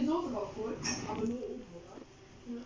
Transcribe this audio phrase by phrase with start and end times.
[0.00, 0.76] die Soße rausholen,
[1.08, 1.96] aber nur oben, oder?
[2.46, 2.62] Ja.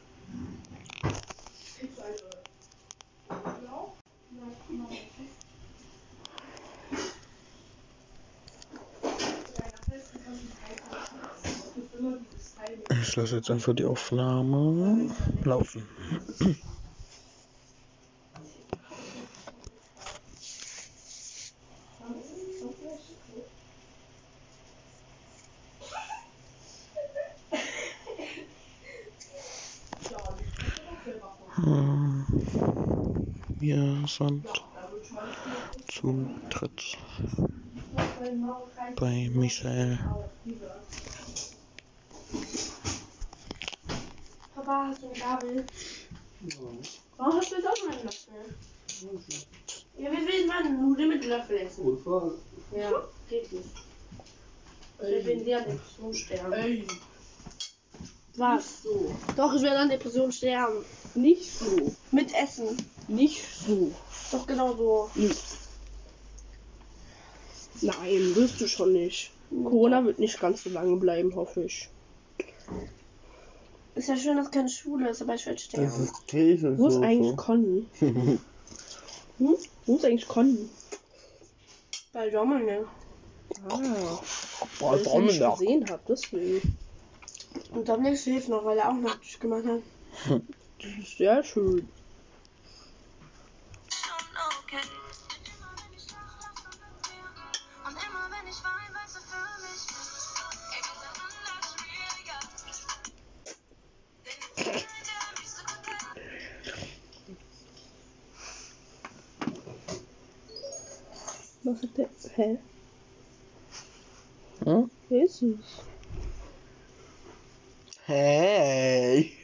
[3.29, 3.97] Du eine Blau?
[4.67, 4.89] Guck mal.
[13.03, 15.11] Ich lasse jetzt einfach die Aufnahme
[15.45, 15.89] laufen.
[16.39, 16.57] Hm.
[34.21, 34.47] Wir sind
[35.89, 36.99] zum Tritt
[38.97, 39.99] bei Michael.
[44.55, 45.65] Papa, hast du eine Gabel?
[47.17, 48.55] Warum hast du jetzt auch mal einen Löffel?
[49.97, 51.87] Ja, wir will mal Nudeln mit Löffel essen.
[51.87, 52.33] Unfall.
[52.77, 52.93] Ja,
[53.31, 53.69] geht nicht.
[55.03, 56.53] Ich bin sehr Depression sterben.
[56.53, 56.87] Ey,
[58.37, 58.83] Was?
[58.83, 59.15] so.
[59.35, 60.85] Doch, ich werde an Depression sterben.
[61.15, 61.91] Nicht so.
[62.11, 62.77] Mit Essen.
[63.11, 63.91] Nicht so.
[64.31, 65.11] Doch genau so.
[67.83, 69.33] Nein, wirst du schon nicht.
[69.51, 71.89] Corona wird nicht ganz so lange bleiben, hoffe ich.
[73.97, 76.11] Ist ja schön, dass keine Schule ist, aber ich werde sterben.
[76.29, 76.79] Käse.
[76.79, 77.89] Wo ist eigentlich Conny?
[77.99, 78.39] hm?
[79.87, 80.69] Wo ist eigentlich Conny?
[82.13, 82.87] Bei Dominik.
[83.69, 84.21] Ah,
[84.79, 86.79] Boah, weil ich ihn nicht gesehen habe, deswegen.
[87.73, 89.83] Und Dominik schläft noch, weil er auch Nachtisch gemacht hat.
[90.79, 91.89] Das ist sehr schön.
[111.65, 112.63] Nossa, pera.
[114.67, 114.89] Hã?
[115.11, 115.81] Jesus.
[118.09, 119.37] Hey!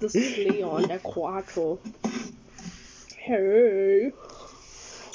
[0.00, 1.80] Dos Leon é quatro.
[3.28, 4.14] Hey.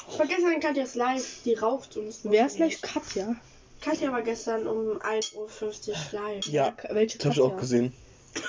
[0.08, 3.34] Ich war gestern in Katjas Live, die raucht und es Wer ist gleich Katja?
[3.80, 6.46] Katja war gestern um 1.50 Uhr live.
[6.46, 7.92] Ja, Welche das hab ich auch gesehen.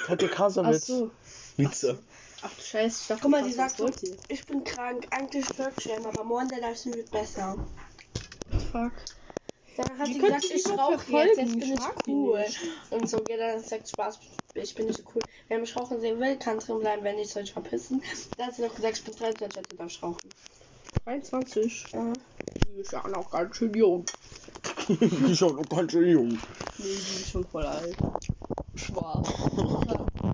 [0.05, 0.85] Katja Ach Kasawitz.
[0.85, 1.09] so.
[1.57, 1.97] Vize.
[2.43, 3.89] Ach du Scheiße, ich dachte, Guck mal, die sagt so,
[4.27, 7.57] ich bin krank, eigentlich Wirkschirm, aber morgen der Livestream wird besser.
[8.71, 8.93] Fuck.
[9.77, 12.07] Dann hat Die sie könnt gesagt, ihr ich rauche verfolgen, jetzt, jetzt ich bin ich
[12.07, 12.45] cool.
[12.91, 14.19] Und so, ja, dann sagt Spaß,
[14.53, 15.23] ich bin nicht so cool.
[15.49, 18.01] Wer mich rauchen sehen will, kann drin bleiben, wenn nicht, soll ich verpissen.
[18.37, 20.31] Dann hat sie noch gesagt, ich bin 23, also darf ich rauchen.
[21.03, 21.85] 23.
[21.91, 22.13] Ja.
[22.73, 24.05] Die ist ja noch ganz schön jung.
[24.87, 26.29] Die ist auch noch ganz schön jung.
[26.29, 26.37] Nee,
[26.77, 27.95] die ist schon voll alt.
[28.75, 29.27] Schwarz.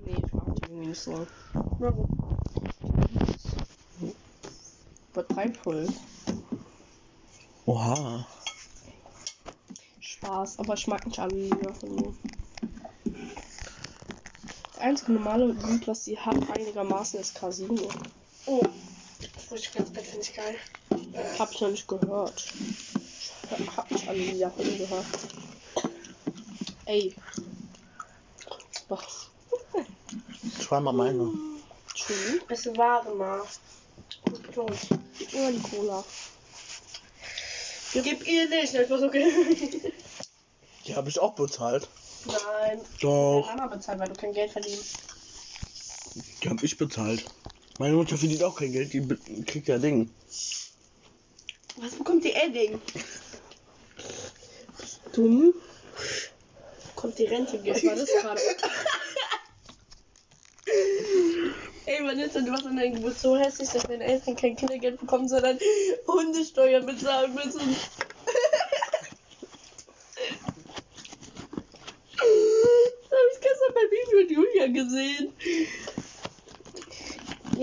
[0.06, 1.28] nee, ich mag die irgendwie nicht so.
[1.80, 2.10] Warum?
[5.14, 5.88] Übertreibt voll.
[7.66, 8.26] Oha.
[10.22, 12.14] Spaß, aber ich mag nicht alle Lieder von ihr.
[14.74, 17.90] Das einzige normale Lied, was sie hat, einigermaßen ist Casino.
[18.46, 18.62] Oh.
[19.34, 20.56] Das muss ich ganz Bett, finde ich geil.
[21.40, 22.54] Hab ich noch nicht gehört.
[23.58, 25.06] Ich hab nicht alle Lieder von ihr gehört.
[26.86, 27.16] Ey.
[28.90, 29.30] Was?
[30.60, 31.32] Zweimal meine.
[31.96, 32.42] Schön.
[32.48, 33.42] Bisschen Ware mal.
[34.26, 36.04] Gib mir mal die Cola.
[37.94, 39.94] Gib ihr nicht, das war okay.
[40.92, 41.88] Die habe ich auch bezahlt.
[42.26, 42.82] Nein.
[43.00, 43.46] Doch.
[43.48, 44.98] Deine Mama bezahlt, weil du kein Geld verdienst.
[46.44, 47.24] Die habe ich bezahlt.
[47.78, 49.08] Meine Mutter verdient auch kein Geld, die
[49.46, 50.14] kriegt ja Ding.
[51.78, 52.82] Was bekommt die Edding?
[55.14, 55.54] Dumm.
[56.98, 58.42] Kommt die Rente Was war das gerade?
[61.86, 65.30] Ey, Vanessa, du machst an deinem Geburtstag so hässlich, dass deine Eltern kein Kindergeld bekommen,
[65.30, 65.58] sondern
[66.06, 67.78] Hundesteuer bezahlen müssen.
[73.12, 75.34] Das habe ich gestern bei Bibi und Julia gesehen.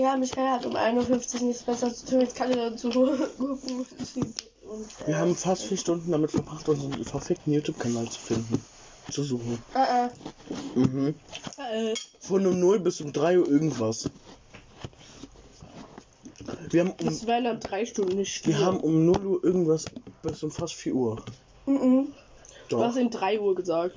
[0.09, 3.27] Ja, Michael hat um 51 nichts besser zu tun, jetzt kann er dazu äh,
[5.05, 8.59] Wir haben fast vier Stunden damit verbracht, unseren verfickten YouTube-Kanal zu finden.
[9.11, 9.59] Zu suchen.
[9.75, 10.09] äh, äh,
[10.79, 11.13] Mhm.
[11.57, 14.09] Äh, Von um 0 bis um 3 Uhr irgendwas.
[16.71, 18.47] Wir haben um, das wären dann drei Stunden nicht.
[18.47, 19.85] wir haben um 0 Uhr irgendwas
[20.23, 21.23] bis um fast 4 Uhr.
[21.67, 22.13] mhm.
[22.67, 22.83] Du Doch.
[22.83, 23.93] hast in 3 Uhr gesagt.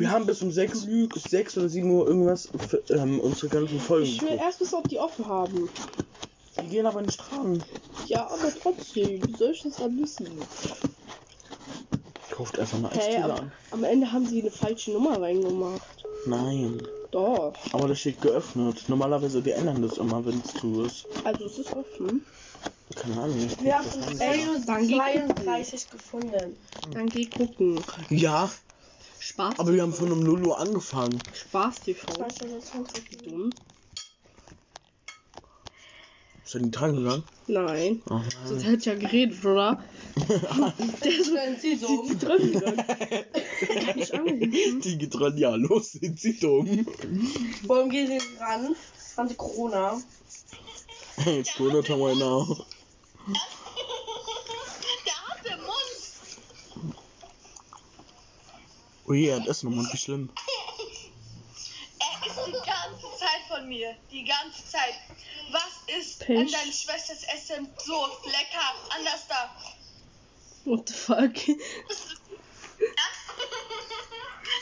[0.00, 4.04] Wir haben bis um 6, 6 oder 7 Uhr irgendwas für, ähm, unsere ganzen Folgen
[4.06, 4.44] Ich will geguckt.
[4.46, 5.68] erst wissen, ob die offen haben.
[6.62, 7.62] Die gehen aber nicht dran.
[8.06, 10.28] Ja, aber trotzdem, wie soll ich das dann wissen?
[12.30, 13.52] Kauft einfach eine Hey, am, an.
[13.70, 15.82] am Ende haben sie eine falsche Nummer reingemacht.
[16.26, 16.80] Nein.
[17.10, 17.54] Doch.
[17.72, 18.84] Aber das steht geöffnet.
[18.88, 21.06] Normalerweise, die ändern das immer, wenn es zu ist.
[21.24, 22.24] Also es ist offen.
[22.96, 23.48] Keine Ahnung.
[23.60, 24.20] Wir haben das um an.
[24.20, 26.56] Ey, dann geh 32 gefunden.
[26.92, 27.84] Dann geh gucken.
[28.10, 28.50] Ja,
[29.24, 29.58] Spaß.
[29.58, 31.18] Aber wir haben von um 0 Uhr angefangen.
[31.32, 32.06] Spaß TV.
[32.18, 32.74] Das ist
[33.24, 33.50] Dumm.
[36.44, 37.22] Ist er nicht dran gegangen?
[37.46, 38.02] Nein.
[38.10, 39.82] Oh Sonst hätte ich ja geredet, oder?
[41.02, 42.84] Der ist die, die drin gegangen.
[42.86, 44.80] Gar nicht angerufen.
[44.82, 46.86] Die getrennt, ja, los sind sie dumm.
[47.62, 48.76] Warum gehen sie ran?
[49.16, 50.02] Haben sie Corona?
[51.24, 52.66] Jetzt wundert er mal nach.
[55.06, 56.94] Der hat den Mund.
[59.06, 60.30] Ui, er hat Essen nochmal, wie schlimm.
[62.00, 63.94] Er ist die ganze Zeit von mir.
[64.10, 64.94] Die ganze Zeit.
[65.50, 66.38] Was ist Pech.
[66.38, 68.74] an deiner Schwesters Essen so lecker?
[68.96, 69.54] Anders da.
[70.64, 71.34] What the fuck?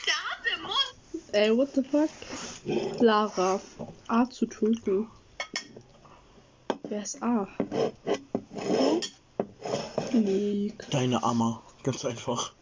[0.07, 0.95] Der hat den Mund.
[1.33, 2.11] Ey, what the fuck?
[3.01, 3.61] Lara.
[4.09, 5.09] A zu töten.
[6.89, 7.47] Wer ist A?
[10.13, 10.91] Leak.
[10.91, 11.63] Deine Amma.
[11.85, 12.53] Ganz einfach.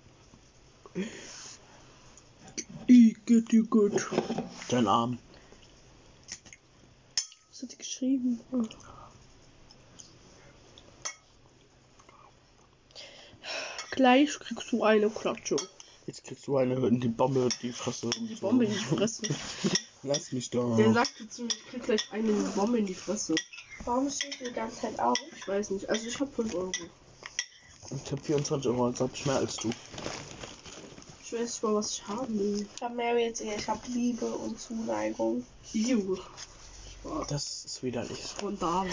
[3.31, 3.93] Get you good.
[4.71, 5.21] Dein Arm.
[7.49, 8.41] Was hat die geschrieben?
[13.93, 15.55] Gleich kriegst du eine Klatsche.
[16.07, 18.11] Jetzt kriegst du eine in die Bombe, die Fresse.
[18.11, 19.23] Die Bombe in die Fresse.
[20.03, 20.75] Lass mich da.
[20.77, 23.37] Der sagte zu mir, ich krieg gleich eine Bombe in die Fresse.
[23.85, 25.17] Warum stehst du die ganze Zeit auf?
[25.37, 25.89] Ich weiß nicht.
[25.89, 26.73] Also ich hab 5 Euro.
[27.93, 29.71] Ich hab 24 Euro, also hab ich mehr als du.
[31.31, 32.67] Ich weiß mal, was ich haben will.
[32.75, 35.47] Ich hab Mary jetzt ich hab Liebe und Zuneigung.
[35.73, 36.19] Ew.
[37.29, 38.19] Das ist widerlich.
[38.19, 38.93] Von David.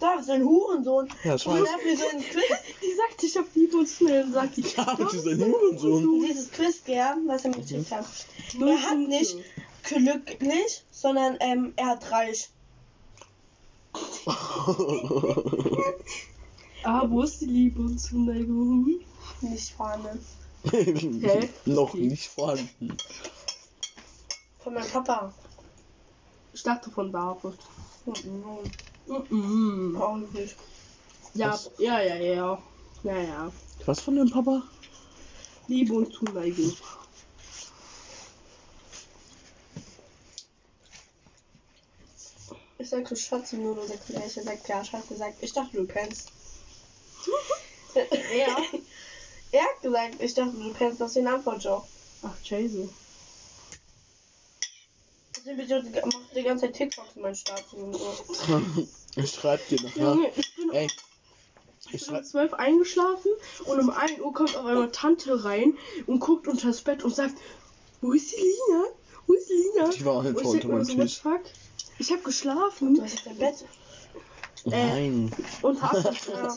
[0.00, 1.08] Da ist ein Hurensohn.
[1.22, 2.42] Ja, das Und weiß dafür so ein Quiz.
[2.82, 4.24] Die sagt, ich hab Liebe und schnell.
[4.24, 6.26] Und sagt die, das ist ein Hurensohn.
[6.26, 8.06] Dieses Quiz, ja, was er mir geschickt hat.
[8.60, 9.36] Er hat nicht
[9.84, 12.48] glücklich, sondern ähm, er hat reich.
[16.84, 19.00] Ah, wo ist die Liebe und Zuneigung?
[19.40, 20.16] Nicht vorne.
[20.64, 21.48] Hä?
[21.66, 22.98] Noch nicht vorhanden.
[24.58, 25.34] Von meinem Papa.
[26.52, 27.58] Ich dachte von David.
[28.24, 28.70] Mhm.
[29.30, 29.96] Mhm.
[30.00, 30.56] Auch nicht.
[31.34, 31.70] Ja, Was?
[31.78, 32.62] ja, ja, ja.
[33.04, 33.52] Ja, ja.
[33.86, 34.62] Was von dem Papa?
[35.68, 36.76] Liebe und Zuneigung.
[42.78, 44.36] Ich sag so Schatzi nur oder gleich.
[44.36, 46.32] Er sagt, ja, Schatz gesagt, ich dachte, du kennst.
[48.36, 48.56] Ja.
[49.52, 51.86] Er hat gesagt, ich dachte, du kennst das den Antwortjob.
[52.22, 52.88] Ach, Chase.
[55.36, 58.16] Deswegen macht die ganze Zeit TikToks in meinen Status und so.
[59.16, 60.02] Ich schreib dir nachher.
[60.14, 62.26] Junge, ich bin, Ey, ich ich bin um schreib.
[62.26, 63.32] 12 eingeschlafen
[63.64, 67.14] und um 1 Uhr kommt auf einmal Tante rein und guckt unter das Bett und
[67.14, 67.34] sagt,
[68.00, 68.84] wo ist die Lina?
[69.26, 69.88] Wo ist die Lina?
[69.88, 71.18] Die war Und ich unter meinem so, Tisch.
[71.20, 71.40] fuck?
[71.98, 73.64] Ich hab geschlafen Du hast jetzt dein Bett.
[74.64, 75.32] Nein.
[75.62, 76.56] und hab ja.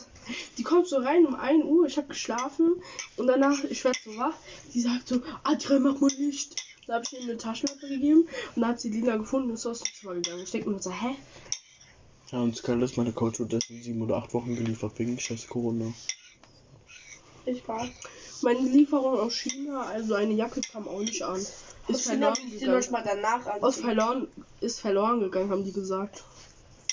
[0.58, 2.82] Die kommt so rein um 1 Uhr, ich hab geschlafen
[3.18, 4.36] und danach, ich werd so wach,
[4.74, 6.56] die sagt so, Adria, mach mal Licht.
[6.88, 9.66] Da hab ich ihr eine Taschenlampe gegeben und dann hat sie Lina gefunden und ist
[9.66, 10.42] aus dem Zimmer gegangen.
[10.44, 11.16] Ich denk mir so, hä?
[12.32, 15.48] Ja, und Skylar ist meine Couch und in sieben oder acht Wochen geliefert wegen scheiß
[15.48, 15.94] Corona.
[17.46, 17.88] Ich war.
[18.42, 21.36] Meine Lieferung aus China, also eine Jacke kam auch nicht an.
[21.40, 21.56] Ist
[21.88, 22.92] Ist verloren die noch gegangen.
[22.92, 23.84] mal danach Aus anziehen.
[23.84, 24.28] verloren,
[24.62, 26.24] ist verloren gegangen, haben die gesagt.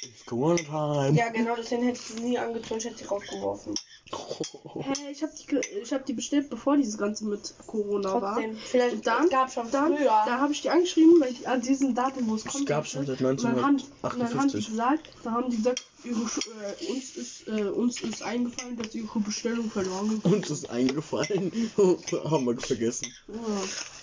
[0.03, 1.17] It's Corona time.
[1.19, 3.75] Ja, genau, deswegen hätte ich sie nie angezogen, ich hätte sie rausgeworfen.
[4.11, 8.35] Hä, ich hab die, ge- ich hab die bestellt, bevor dieses Ganze mit Corona war.
[8.37, 10.05] Trotzdem, vielleicht Und dann- es gab schon Dann, früher.
[10.25, 12.67] da habe ich die angeschrieben, weil die, an diesem Datum, wo es kommt.
[12.67, 14.69] gab schon seit Und dann haben, und dann haben die 1958.
[14.71, 18.95] gesagt, da haben die gesagt, ihre, Sch- äh, uns ist, äh, uns ist eingefallen, dass
[18.95, 21.51] ihre Bestellung verloren gegangen Uns ist eingefallen.
[21.77, 23.07] Haben wir vergessen.
[23.09, 23.23] ist.
[23.29, 23.35] Ja.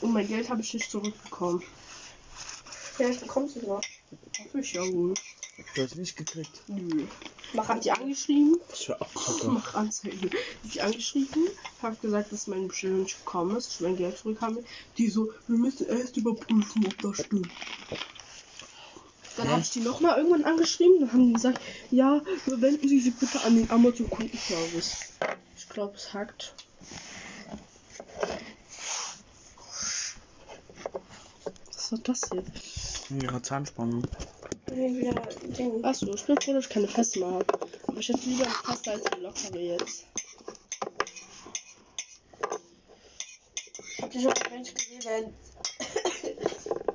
[0.02, 1.64] Und mein Geld habe ich nicht zurückbekommen.
[2.98, 3.82] Vielleicht bekommst du es noch.
[4.40, 5.14] Hoffe ich ja wohl.
[5.58, 6.64] Du hast nicht gekriegt.
[6.68, 7.06] Nö.
[7.54, 8.98] Mach Hab die angeschrieben, Ich war
[9.48, 10.30] mach Anzeige.
[10.64, 11.48] Die angeschrieben,
[11.82, 14.66] hab gesagt, dass meine Bestellung nicht gekommen ist, ich mein Geld zurückhaben will.
[14.98, 17.50] Die so, wir müssen erst überprüfen, ob das stimmt.
[19.38, 23.16] Dann habe ich die nochmal irgendwann angeschrieben, dann haben die gesagt, ja, wenden Sie sich
[23.16, 25.14] bitte an den Amazon Kundenservice.
[25.58, 26.54] Ich glaube, es hackt.
[31.68, 32.44] Was war das hier?
[33.22, 34.02] Ja, Zahnspange.
[34.68, 35.14] Wieder
[35.58, 35.84] Ding.
[35.86, 37.46] Achso, ich bin froh, dass ich keine Feste mehr habe.
[37.88, 40.06] Aber ich hätte lieber eine Feste als eine lockere jetzt.
[44.02, 45.34] Habt ihr schon mal Mensch gesehen, wenn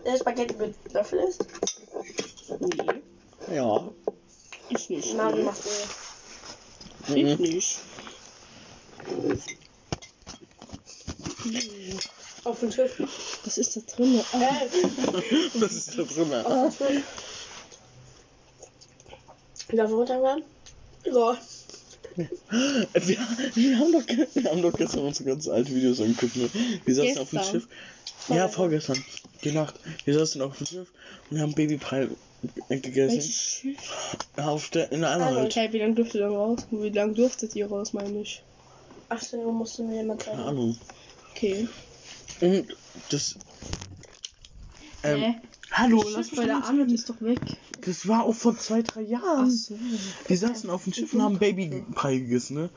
[0.04, 1.44] der Spaghetti mit Löffel ist?
[2.60, 3.90] Nee, Ja.
[4.70, 5.14] ich nicht.
[5.14, 5.42] Mari nee.
[5.44, 5.70] macht so.
[7.14, 7.42] Ich Mhm.
[7.42, 7.78] nicht.
[12.44, 12.92] Auf den Tisch.
[13.44, 14.20] Was ist da drin?
[14.32, 14.68] Ah, Äh,
[15.60, 16.32] Was ist da drin?
[19.72, 20.42] Ich runterhören?
[21.04, 21.36] Ja.
[22.16, 23.16] Wir,
[23.54, 24.02] wir, haben doch,
[24.34, 26.36] wir haben doch gestern unsere ganzen alten Videos angeguckt.
[26.36, 26.50] Ne?
[26.84, 27.60] Wir saßen auf dem Gestern?
[27.60, 27.68] Schiff.
[28.28, 29.02] Ja, vorgestern.
[29.44, 29.76] Die Nacht.
[30.04, 30.88] Wir saßen auf dem Schiff
[31.30, 32.08] und haben Babypie
[32.68, 33.76] gegessen.
[34.36, 35.46] Auf der, in der Ah, Anhalt.
[35.50, 36.58] okay, wie lange dürft ihr raus?
[36.70, 38.42] Wie lange durftet ihr raus, meine ich?
[39.08, 40.48] 18 Uhr musste mir jemand Keine sagen.
[40.48, 40.78] Ahnung.
[41.30, 41.68] Okay.
[42.40, 42.76] Und
[43.10, 43.36] das.
[45.04, 45.34] Ähm, Hä?
[45.72, 47.40] Hallo, Das lass bei der mal Arnold ist doch weg.
[47.82, 49.50] Das war auch vor zwei, drei Jahren.
[49.50, 49.78] so.
[50.26, 52.70] Wir saßen auf dem Schiff und haben Babypie gegessen, ne?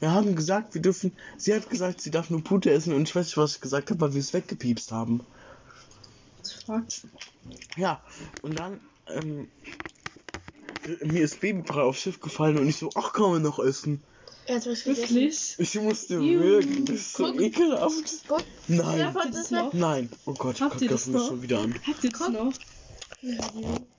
[0.00, 1.12] Wir haben gesagt, wir dürfen.
[1.36, 3.90] Sie hat gesagt, sie darf nur Pute essen und ich weiß nicht, was ich gesagt
[3.90, 5.20] habe, weil wir es weggepiepst haben.
[7.76, 8.00] Ja,
[8.42, 9.48] und dann, ähm,
[11.02, 14.02] mir ist Babybrei aufs Schiff gefallen und ich so, ach, kann man noch essen.
[14.46, 14.84] Er hat was.
[14.86, 15.54] Wirklich?
[15.58, 17.40] Ich musste Juh, wirklich, das ist so guck.
[17.40, 18.12] ekelhaft.
[18.28, 18.42] Guck.
[18.68, 19.72] Nein, Ja, Habt ihr das noch?
[19.72, 21.28] nein, oh Gott, ich Habt ihr kacke das das noch?
[21.28, 21.74] schon wieder an.
[21.86, 22.52] Habt ihr das noch?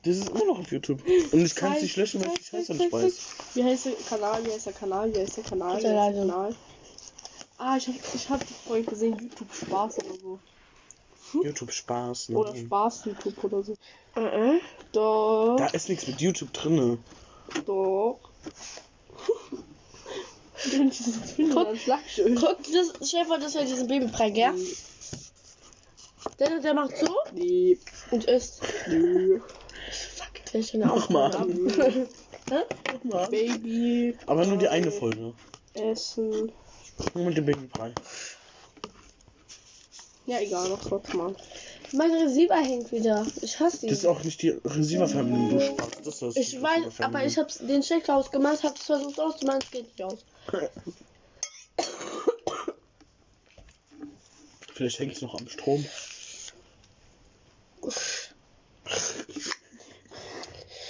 [0.04, 1.02] Das ist immer noch auf YouTube.
[1.32, 3.14] Und ich kann es nicht löschen, weil ich die Scheiße nicht weiß.
[3.56, 4.46] Wie heißt der Kanal?
[4.46, 5.14] Wie heißt der Kanal?
[5.14, 5.72] Wie heißt der Kanal?
[5.82, 6.26] Wie heißt Der.
[6.26, 6.56] Kanal?
[7.58, 10.40] Ah, ich hab, ich hab vorhin gesehen, YouTube Spaß oder so.
[11.42, 12.38] YouTube Spaß, ne?
[12.38, 13.76] Oder Spaß YouTube oder so.
[14.16, 14.60] Mhm.
[14.92, 17.00] Doch, Da ist nichts mit YouTube drinne.
[17.66, 18.20] doch.
[20.56, 21.66] Das finde, Guck.
[21.68, 22.36] dann schlag schön.
[22.36, 24.54] Guck, das Schäfer, das war diesen Babybrei, gell?
[26.40, 27.78] Der, der macht so Nee,
[28.12, 28.62] und isst.
[28.88, 29.40] nö.
[30.54, 31.28] Der ist eine Mach mal.
[31.36, 32.08] Aufgabe.
[33.30, 34.18] Baby.
[34.26, 35.34] Aber nur die eine Folge.
[35.74, 36.52] Essen.
[37.14, 37.92] Mit dem Babybrei.
[40.26, 41.36] Ja, egal, noch trotzdem mal.
[41.92, 43.26] Mein Receiver hängt wieder.
[43.42, 43.90] Ich hasse ihn.
[43.90, 45.90] Das ist auch nicht die Receiver-Family, du Spaß.
[46.04, 49.72] Das ist das ich weiß, aber ich hab's den Check ausgemacht, hab's versucht auszumachen, es
[49.72, 50.26] geht nicht aus.
[54.74, 55.86] Vielleicht hängt es noch am Strom.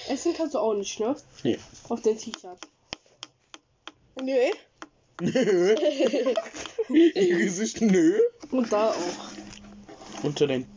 [0.09, 1.15] Essen kannst du auch nicht, ne?
[1.43, 1.59] Nee.
[1.89, 2.59] Auf dein T-Shirt.
[4.21, 4.51] Nö.
[5.21, 5.75] Nö.
[6.89, 8.19] Ihr Gesicht, nö.
[8.51, 10.24] Und da auch.
[10.24, 10.75] Unter den.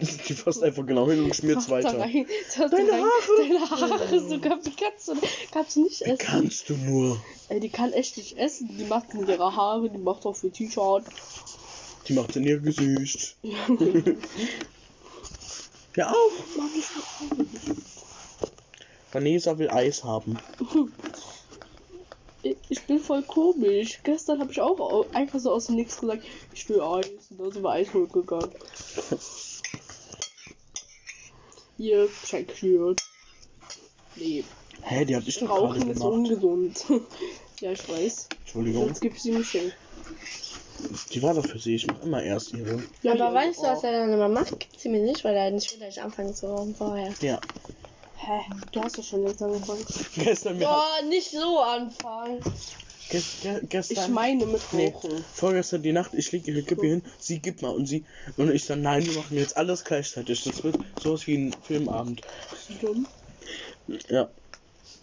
[0.28, 1.98] Die fasst einfach genau hin und schmiert Mach da weiter.
[2.00, 2.26] rein.
[2.70, 3.10] Deine Haare.
[3.38, 4.58] Deine Haare sogar.
[4.64, 4.74] Wie
[5.52, 6.18] kannst du, nicht essen?
[6.18, 7.22] kannst du nur?
[7.48, 8.68] Ey, die kann echt nicht essen.
[8.78, 11.04] Die macht in ihre Haare, die macht auch für T-Shirt.
[12.08, 13.36] Die macht in ihr Gesicht.
[15.96, 16.56] Ja auch.
[16.56, 17.48] Mann,
[19.12, 20.38] Vanessa will Eis haben.
[22.42, 24.00] Ich- bin voll komisch.
[24.02, 27.06] Gestern habe ich auch au- einfach so aus dem Nichts gesagt, ich will Eis.
[27.30, 28.50] Und dann sind wir Eis holen gegangen.
[31.80, 33.00] Hier, schockiert.
[34.16, 34.44] Nee,
[34.82, 36.12] Hä, die hab ich doch gerade Rauchen ist gemacht.
[36.12, 36.84] ungesund.
[37.60, 38.28] ja, ich weiß.
[38.40, 38.88] Entschuldigung.
[38.88, 39.72] Jetzt gib sie mir schenken.
[41.12, 41.76] Die war doch für sie.
[41.76, 42.82] Ich mach immer erst ihre.
[43.00, 44.60] Ja, aber ja, weißt du, was er dann immer macht?
[44.60, 47.14] Gibt sie mir nicht, weil er nicht will, dass ich anfange zu rauchen vorher.
[47.22, 47.40] Ja.
[48.16, 48.40] Hä?
[48.72, 49.84] Du hast doch schon jetzt angefangen.
[50.16, 52.40] Gestern, haben, Oh, nicht so anfangen.
[53.10, 53.98] Gest, ge, gestern.
[54.04, 55.24] Ich meine mit Nee, Rauchen.
[55.34, 58.04] vorgestern die Nacht, ich leg ihre Kippe hin, sie gibt mal und sie
[58.36, 60.44] und ich dann, nein, wir machen jetzt alles gleichzeitig.
[60.44, 62.22] Das wird sowas wie ein Filmabend.
[62.80, 63.06] Dumm.
[64.08, 64.30] Ja.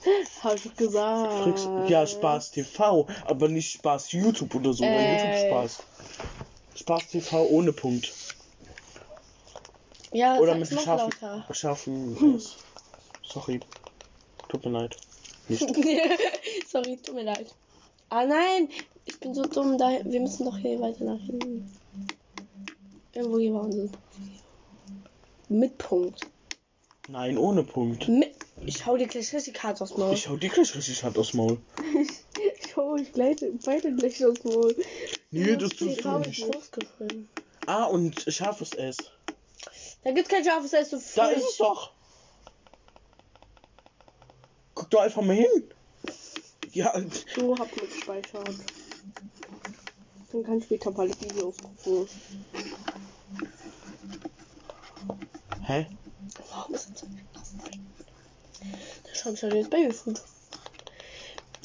[0.44, 1.44] Hab ich gesagt.
[1.44, 5.14] Kriegst, ja, Spaß TV, aber nicht Spaß YouTube oder so, Äh.
[5.14, 5.78] YouTube Spaß.
[6.76, 8.14] Spaß TV ohne Punkt.
[10.14, 11.12] Ja, Oder mit scharfen,
[11.52, 12.56] scharfen S.
[13.28, 13.60] Sorry.
[14.48, 14.96] Tut mir leid.
[15.50, 17.54] Sorry, tut mir leid.
[18.10, 18.70] Ah nein,
[19.06, 19.78] ich bin so dumm.
[19.78, 21.70] Da, wir müssen doch hier weiter nach hinten.
[23.14, 23.90] Irgendwo hier war unser.
[25.50, 26.22] Mit Punkt.
[27.10, 28.08] Nein, ohne Punkt.
[28.08, 28.36] Mit,
[28.66, 30.14] ich hau dir gleich richtig hart aufs Maul.
[30.14, 31.58] Ich hau die gleich richtig hart aufs Maul.
[33.00, 34.76] Ich gleite beide gleich aus dem Maul.
[35.32, 36.46] Nee, das tust du nicht.
[37.66, 38.98] Ah, und scharfes S.
[40.04, 41.02] Da gibt's kein scharfes Essen.
[41.16, 41.92] Da ist es doch.
[44.74, 45.74] Guck doch einfach mal hin.
[46.78, 46.94] Ja,
[47.36, 48.50] So hab mit gespeichert.
[50.32, 52.08] Dann kann ich später bald Videos gucken.
[55.66, 55.88] hä?
[56.52, 57.08] Warum ist das so?
[59.04, 60.22] Da schau ich jetzt Babyfood.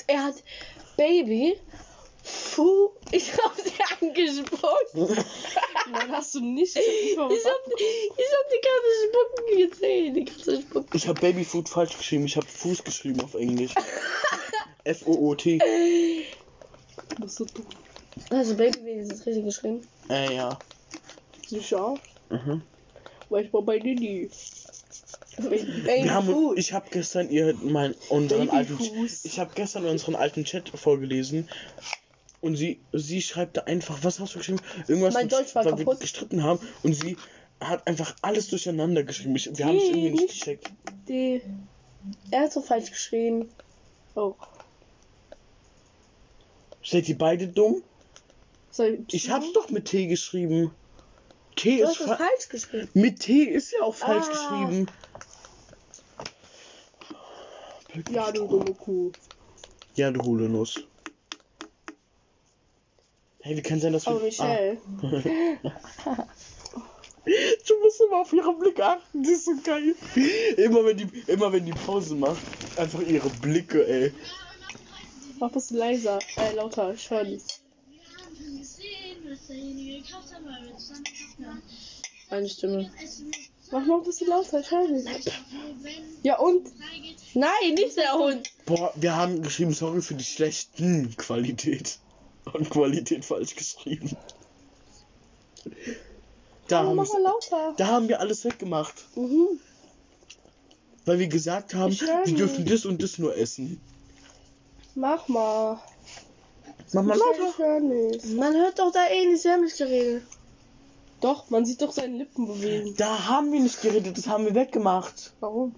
[0.07, 0.42] Er hat
[0.97, 1.59] Baby.
[2.23, 2.92] Fu.
[3.11, 4.95] Ich hab sie angespuckt.
[4.95, 6.75] Nein, hast du nicht.
[6.75, 10.14] Ich hab Ich hab, ich hab die ganze Spucken gesehen.
[10.14, 10.97] Die ganze Spucken.
[10.97, 12.25] Ich habe Babyfood falsch geschrieben.
[12.25, 13.75] Ich habe Fuß geschrieben auf Englisch.
[14.84, 15.60] F-O-O-T.
[17.20, 17.66] Das ist so dumm.
[18.30, 19.86] Also Baby wenigstens richtig geschrieben.
[20.08, 20.58] Äh, ja.
[21.46, 21.94] Sicher.
[22.30, 22.62] Mhm.
[23.30, 24.30] Weiß man bei dir nie.
[25.38, 28.78] Baby Wir haben, ich habe gestern ihr mein, unseren alten,
[29.24, 31.48] ich habe gestern unseren alten Chat vorgelesen
[32.42, 34.60] und sie, sie schreibt da einfach, was hast du geschrieben?
[34.88, 36.00] Irgendwas, Mein Deutsch war weil wir kaputt.
[36.00, 37.16] gestritten haben und sie
[37.60, 39.34] hat einfach alles durcheinander geschrieben.
[39.36, 40.70] Ich, wir haben es irgendwie nicht gecheckt.
[41.08, 41.40] Die.
[42.30, 43.48] Er hat so falsch geschrieben.
[44.14, 44.34] Oh.
[46.84, 47.82] Seid ihr beide dumm?
[48.70, 50.70] Soll Ich hab's doch mit T geschrieben.
[51.56, 52.88] T Du ist fa- falsch geschrieben.
[52.94, 54.30] mit T ist ja auch falsch Ah.
[54.66, 54.86] geschrieben.
[58.10, 59.12] Ja, du dumme Kuh.
[59.96, 60.80] Ja, du Hulenuss.
[63.42, 64.12] Hey, wie kann sein, dass wir.
[64.12, 64.78] Aber Michelle.
[66.04, 66.26] Ah.
[67.24, 69.94] Du musst immer auf ihre Blicke achten, die ist so geil.
[70.56, 72.40] Immer wenn die, immer wenn die Pause macht,
[72.76, 74.12] einfach ihre Blicke, ey.
[75.42, 76.20] Mach das leiser.
[76.37, 76.94] Äh, lauter.
[76.94, 77.58] Ich höre nicht.
[77.90, 81.62] Wir haben gesehen, was derjenige gekauft hat, weil wir zusammen gekauft haben.
[82.30, 82.92] Meine Stimme.
[83.72, 84.61] Mach noch ein bisschen lauter.
[84.61, 85.32] Ich höre nicht.
[86.22, 86.68] Ja, und?
[87.34, 88.49] Nein, nicht der Hund.
[88.66, 91.99] Boah, wir haben geschrieben, sorry für die schlechten Qualität.
[92.52, 94.16] Und Qualität falsch geschrieben.
[96.68, 98.94] Da Oh, haben, mal da haben wir alles weggemacht.
[99.16, 99.58] Mhm.
[101.04, 103.80] Weil wir gesagt haben, wir dürfen das und das nur essen.
[104.94, 105.80] Mach mal.
[106.92, 107.80] Mach mal lauter.
[108.37, 110.22] Man hört doch da eh nicht, sie haben nicht geredet.
[111.20, 112.94] Doch, man sieht doch seine Lippen bewegen.
[112.96, 115.32] Da haben wir nicht geredet, das haben wir weggemacht.
[115.40, 115.75] Warum?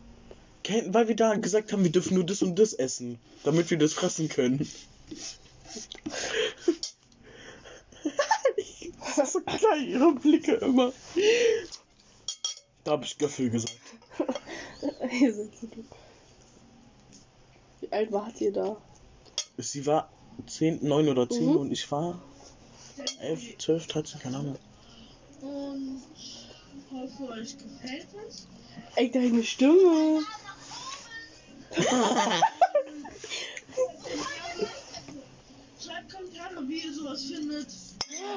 [0.87, 3.93] Weil wir da gesagt haben, wir dürfen nur das und das essen, damit wir das
[3.93, 4.67] fressen können.
[9.27, 10.93] so klein, ihre Blicke immer.
[12.85, 13.79] Da habe ich Göffel gesagt.
[17.81, 18.79] Wie alt wart ihr da?
[19.57, 20.09] Sie war
[20.47, 21.57] 10, 9 oder 10 Mhm.
[21.57, 22.21] und ich war
[23.21, 24.57] 11, 12, 13, keine Ahnung.
[25.41, 26.03] und
[26.91, 28.47] hoffe, euch gefällt es.
[28.97, 30.21] Ey, deine Stimme.
[35.83, 37.67] Schreibt Kommentare, wie ihr sowas findet.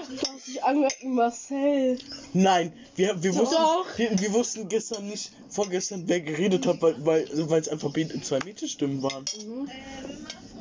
[0.10, 2.00] Du hast dich angehört wie Marcel.
[2.34, 3.56] Nein, wir, wir, wussten,
[3.98, 8.40] wir, wir wussten gestern nicht, vorgestern, wer geredet hat, weil weil weil es einfach zwei
[8.44, 9.24] Mädchenstimmen waren.
[9.26, 10.57] Äh,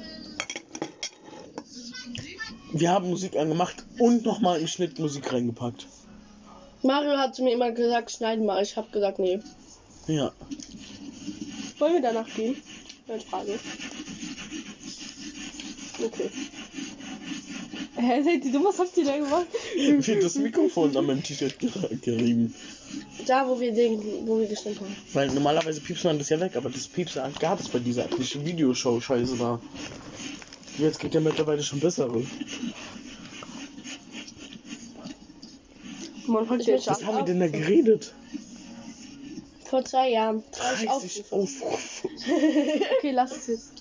[2.81, 5.87] wir haben Musik angemacht und nochmal im Schnitt Musik reingepackt.
[6.83, 8.63] Mario hat zu mir immer gesagt, schneiden mal.
[8.63, 9.41] Ich habe gesagt, nee.
[10.07, 10.33] Ja.
[11.79, 12.57] Wollen wir danach gehen?
[13.09, 13.59] Eine Frage.
[16.05, 16.31] Okay.
[17.99, 18.65] Hä, seid ihr dumm?
[18.65, 19.47] Was habt ihr da gemacht?
[19.77, 22.55] Wie das Mikrofon an meinem T-Shirt ger- gerieben.
[23.27, 24.95] Da, wo wir den, wo wir gestimmt haben.
[25.15, 28.45] Weil normalerweise piepst man das ja weg, aber das Piepsen gab es bei dieser eigentlichen
[28.45, 29.61] Videoshow-Scheiße da.
[30.79, 32.23] Jetzt gibt ja mittlerweile schon bessere.
[36.27, 38.13] Man Ich jetzt Was haben wir denn da geredet?
[39.65, 40.43] Vor zwei Jahren.
[40.59, 41.33] War ich 30 auch.
[41.33, 42.09] Aufrufe.
[42.99, 43.73] Okay, lass es jetzt.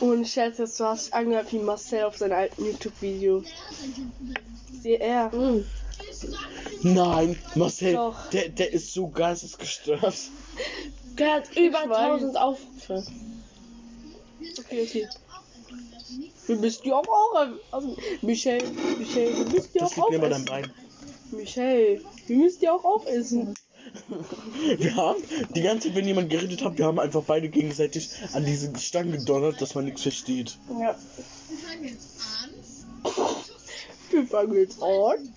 [0.00, 3.46] und jetzt, du hast angehört wie Marcel auf seinen alten YouTube-Videos.
[4.82, 5.30] Sehe er.
[6.82, 8.30] Nein, Marcel, Doch.
[8.30, 10.14] der, der ist so geistesgestört.
[11.18, 12.22] Der hat über Ich weiß.
[12.22, 13.06] 1000 Aufrufe.
[14.58, 15.08] Okay, okay.
[16.46, 17.46] Wir müssen die auch auch.
[17.70, 18.64] Also, Michelle,
[18.98, 20.44] Michelle, wir müssen die Das auch aufessen.
[20.44, 20.72] Bein.
[21.30, 23.54] Michelle, wir müssen die auch aufessen.
[24.78, 25.22] Wir haben
[25.54, 29.18] die ganze Zeit, wenn jemand geredet hat, wir haben einfach beide gegenseitig an diese Stange
[29.18, 30.56] gedonnert, dass man nichts versteht.
[30.68, 30.96] Ja.
[31.48, 32.50] wir fangen jetzt an.
[34.10, 35.32] Wir fangen jetzt an.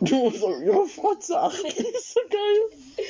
[0.00, 1.64] Du musst auf ihre Frotze achten.
[1.64, 3.06] Das ist so geil.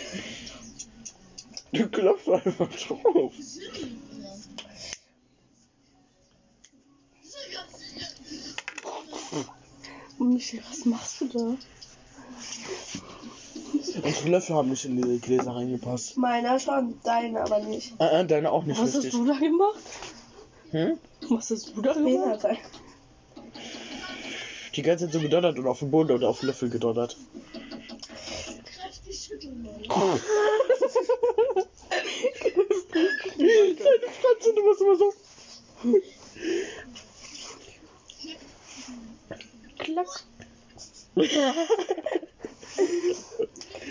[1.73, 3.33] Du klopfst einfach drauf.
[10.19, 11.57] Michelle, was machst du da?
[14.03, 16.17] Unsere Löffel haben nicht in die Gläser reingepasst.
[16.17, 17.95] Meiner schon, deine aber nicht.
[17.99, 19.13] Äh, äh, deine auch nicht Was hast richtig.
[19.13, 19.83] du da gemacht?
[20.71, 20.99] Hm?
[21.31, 22.47] Was hast du da gemacht?
[24.77, 26.71] Die ganze Zeit so gedoddert und auf dem Boden oder auf dem Löffel
[29.27, 29.97] schütteln, Leute.
[33.39, 35.13] Deine Fratze, du musst immer so.
[39.79, 40.25] Klack.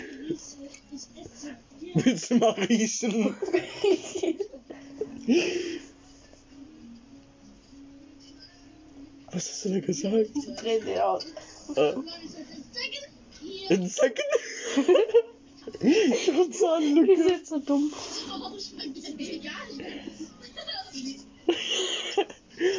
[1.94, 3.34] Willst du mal riechen?
[9.36, 10.30] Was hast du denn gesagt?
[10.32, 11.26] Sie aus.
[11.76, 11.92] Äh,
[13.68, 14.24] in Second.
[15.82, 17.28] Ihre Ihr Zahnlücke.
[17.28, 17.92] seid so dumm.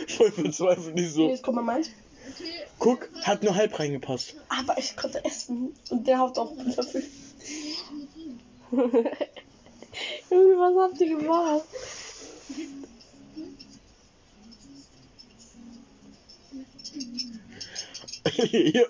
[0.07, 1.29] Voll verzweifelt, nicht so.
[1.29, 1.91] Jetzt guck mal meins.
[2.79, 4.33] Guck, hat nur halb reingepasst.
[4.49, 5.75] Aber ich konnte essen.
[5.91, 7.03] Und der haut auf den Löffel.
[8.71, 11.65] Junge, was habt ihr gemacht?
[18.27, 18.89] Ich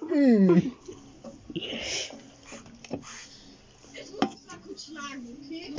[4.12, 5.74] muss mal kurz schlagen, okay?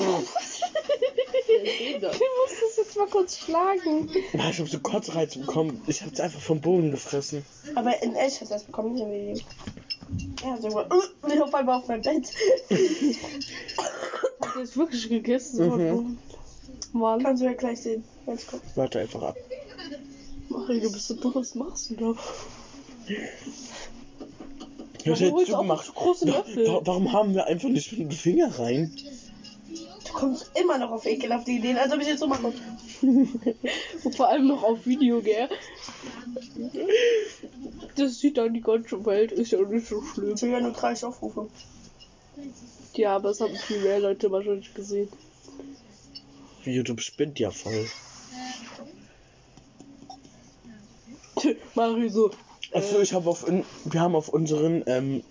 [2.01, 4.11] du musst es jetzt mal kurz schlagen.
[4.33, 5.83] Ich hab so Kotzreiz bekommen.
[5.87, 7.45] Ich hab's einfach vom Boden gefressen.
[7.75, 8.97] Aber in echt hat das bekommen.
[10.43, 10.87] Ja, so äh,
[11.35, 12.33] ich auf einfach auf mein Bett.
[14.41, 15.69] Hast du wirklich gegessen?
[15.69, 16.19] Mhm.
[16.93, 17.23] Mann.
[17.23, 18.63] Kannst du ja gleich sehen, wenn kommt.
[18.75, 19.37] Warte einfach ab.
[20.49, 21.35] Mach, du bist so dumm?
[21.35, 22.15] Was machst du da?
[25.05, 25.87] Was du hättest holst du auch gemacht?
[25.87, 26.67] so große Löffel.
[26.67, 28.95] wa- Warum haben wir einfach nicht mit dem Finger rein?
[30.07, 32.53] Du kommst immer noch auf ekelhafte Ideen, als ob ich jetzt so mache.
[33.03, 35.49] Und vor allem noch auf Video, gell?
[37.97, 40.35] Das sieht dann die ganze Welt, ist ja nicht so schlimm.
[40.35, 41.49] Ich will ja nur 30 Aufrufe.
[42.95, 45.09] Ja, aber es haben viel mehr Leute wahrscheinlich gesehen.
[46.65, 47.87] YouTube spinnt ja voll.
[51.75, 52.31] Mario so.
[52.73, 55.23] Also ich habe auf in, wir haben auf unseren ähm,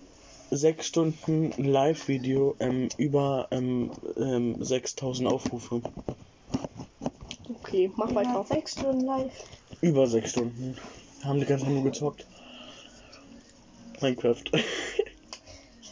[0.50, 5.82] sechs Stunden Live-Video ähm, über ähm, ähm, 6000 Aufrufe.
[7.60, 8.44] Okay, mach Ja, weiter.
[8.48, 9.32] sechs Stunden live.
[9.80, 10.76] Über sechs Stunden.
[11.20, 12.26] Wir haben die ganze Zeit nur gezockt.
[14.00, 14.42] Minecraft.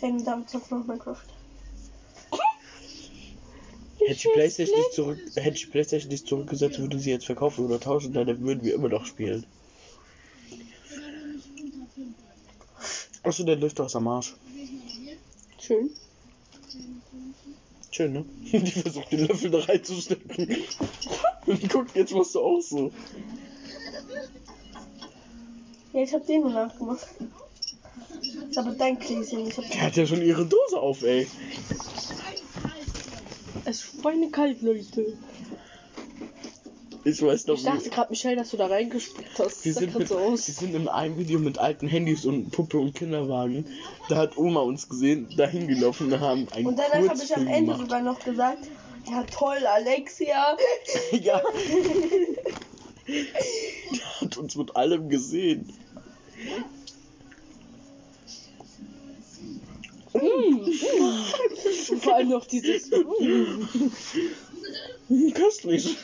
[0.00, 1.22] Shane damit zockt noch Minecraft.
[3.98, 7.80] Hätte ich Playstation nicht zurück, hätte ich Playstation nicht zurückgesetzt, würde sie jetzt verkaufen oder
[7.80, 9.44] tauschen, dann würden wir immer noch spielen.
[13.26, 14.34] Achso, der läuft aus am Arsch.
[15.58, 15.90] Schön.
[17.90, 18.24] Schön, ne?
[18.52, 20.56] Die versucht den Löffel da reinzustecken.
[21.46, 22.92] Und guck, jetzt machst du auch so.
[25.92, 27.06] Ja, ich hab den nur nachgemacht.
[28.48, 29.48] Ist aber dein Gläschen.
[29.48, 31.26] Ich hab Der hat ja schon ihre Dose auf, ey.
[33.64, 35.18] Es ist schweinekalt, Leute.
[37.06, 39.62] Ich weiß noch Ich dachte gerade, Michelle, dass du da reingespielt hast.
[39.62, 40.46] Sah sind, mit, so aus.
[40.46, 43.64] sind in einem Video mit alten Handys und Puppe und Kinderwagen.
[44.08, 47.46] Da hat Oma uns gesehen, dahin gelaufen und haben einen Und danach habe ich am
[47.46, 47.80] Ende gemacht.
[47.80, 48.66] sogar noch gesagt,
[49.08, 50.56] ja toll, Alexia.
[51.12, 51.40] ja.
[53.06, 55.72] Der hat uns mit allem gesehen.
[60.12, 60.74] Und
[62.00, 62.90] vor allem noch dieses.
[65.34, 65.96] Köstlich.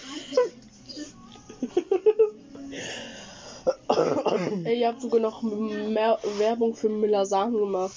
[4.65, 7.95] Ey, ihr habt sogar noch mehr Werbung für Milasan gemacht.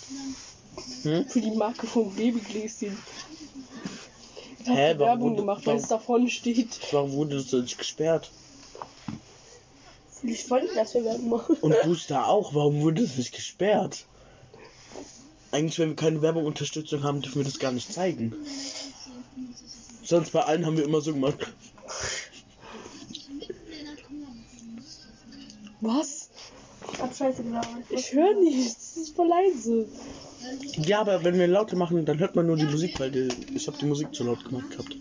[1.03, 1.25] Hm?
[1.27, 2.97] Für die Marke von Babygläschen.
[4.59, 6.79] Ich hab Hä, Werbung wurde- gemacht, weil es davon steht.
[6.91, 8.31] Warum wurde das nicht gesperrt?
[10.23, 11.55] Ich wollte, dass wir Werbung machen.
[11.61, 12.53] Und Booster auch.
[12.55, 14.05] Warum wurde das nicht gesperrt?
[15.51, 18.33] Eigentlich, wenn wir keine Werbung-Unterstützung haben, dürfen wir das gar nicht zeigen.
[20.03, 21.37] Sonst bei allen haben wir immer so gemacht.
[25.85, 26.29] Was?
[26.93, 27.67] Ich hab Scheiße gesagt.
[27.89, 28.95] Ich höre nichts.
[28.95, 29.87] Es ist voll leise.
[30.77, 33.67] Ja, aber wenn wir lauter machen, dann hört man nur die Musik, weil die, ich
[33.67, 34.95] habe die Musik zu laut gemacht gehabt.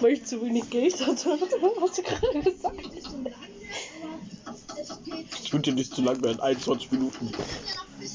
[0.00, 1.38] Weil ich zu wenig Geld hatte.
[1.80, 2.90] Hast du gerade gesagt?
[5.42, 7.32] Ich würde dir nicht zu lang werden, 21 Minuten.
[8.00, 8.12] Ich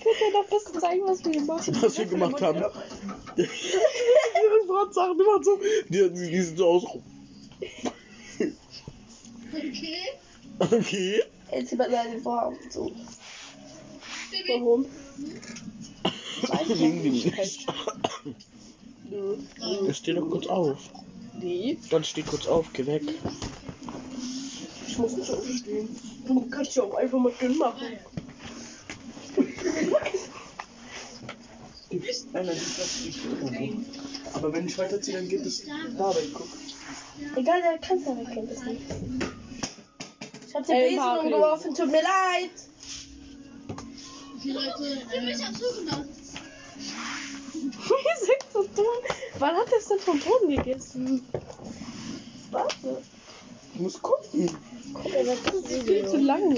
[0.00, 1.82] könnte ja noch ein bisschen zeigen, was wir machen.
[1.82, 2.58] Was wir gemacht haben.
[3.36, 3.48] Ihre
[4.66, 6.84] Frau sagt immer so, die, die, die sieht so aus.
[10.58, 11.22] Okay.
[11.52, 12.92] Jetzt über seine Vorhaben zu.
[14.48, 14.86] Warum?
[16.68, 17.32] Wegen dem nicht.
[19.92, 20.78] Steh doch kurz auf.
[21.40, 23.02] Nee, Dann steh kurz auf, geh weg.
[24.86, 25.88] ich muss nicht aufstehen.
[26.26, 27.98] Du kannst ja auch einfach mal dünn machen.
[32.32, 35.64] Nein, nein, das Aber wenn ich weiterziehe, dann geht es
[35.96, 36.48] da weg, guck.
[37.36, 38.82] Egal, der Kanzler kennt es nicht.
[40.48, 41.22] Ich hab den Besen Mario.
[41.22, 42.50] umgeworfen, tut mir leid.
[47.60, 48.86] Wie sagt so dumm?
[49.38, 51.26] Wann hat er es denn vom Boden gegessen?
[52.50, 53.02] Warte.
[53.74, 54.50] Ich muss gucken.
[54.94, 56.54] Guck mal, das Das ist viel zu lang.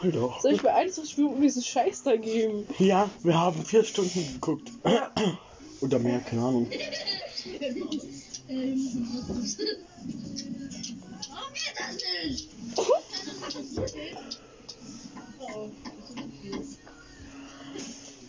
[0.00, 0.40] Toll doch.
[0.40, 2.66] Soll ich mir 21 Minuten diesen Scheiß da geben?
[2.78, 4.70] Ja, wir haben vier Stunden geguckt.
[5.80, 6.70] Oder mehr, keine Ahnung.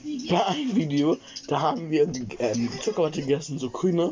[0.30, 2.08] Bei einem Video, da haben wir
[2.40, 4.12] ähm, Zuckerwatte gegessen, so grüne.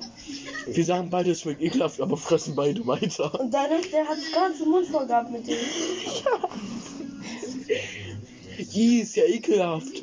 [0.65, 3.39] Wir sagen beide, es schmeckt ekelhaft, aber fressen beide weiter.
[3.39, 5.55] Und dann, der hat ganz den Mund voll gehabt mit dem.
[8.73, 10.01] Ih, ist ja ekelhaft.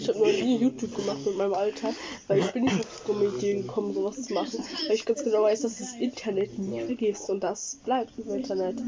[0.00, 1.92] Ich habe noch nie YouTube gemacht mit meinem Alter,
[2.26, 4.64] weil ich bin nicht auf Ideen gekommen, sowas zu machen.
[4.86, 8.80] Weil ich ganz genau weiß, dass das Internet nie vergisst und das bleibt im Internet.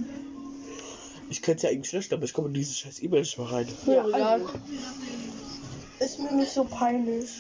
[1.29, 3.69] Ich kenn's ja eigentlich schlecht, aber ich komme in diese scheiß E-Mail nicht mal rein.
[3.87, 4.49] Ja, also.
[5.99, 7.31] Ist mir nicht so peinlich.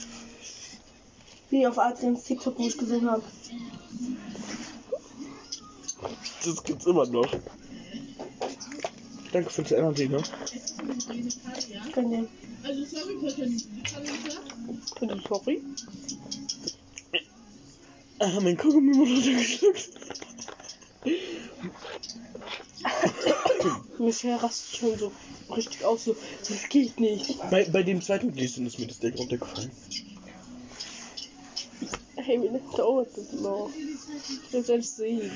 [1.50, 3.22] Wie auf Adrians TikTok, wo ich gesehen habe.
[6.44, 7.30] Das gibt's immer noch.
[9.32, 10.22] Danke für das Energy, ne?
[11.92, 12.28] Gönn dir.
[15.00, 15.62] Bitte, sorry.
[18.18, 19.90] Ah, mein Kaugummi wurde runtergeschluckt.
[23.98, 25.12] Michelle rastet schon so
[25.54, 26.16] richtig aus, so,
[26.46, 27.38] das geht nicht.
[27.50, 29.70] Bei, bei dem zweiten Gläschen ist mir das Ding runtergefallen.
[32.16, 33.70] Hey, wie lange dauert das noch?
[34.46, 35.30] Ich will selbst sehen.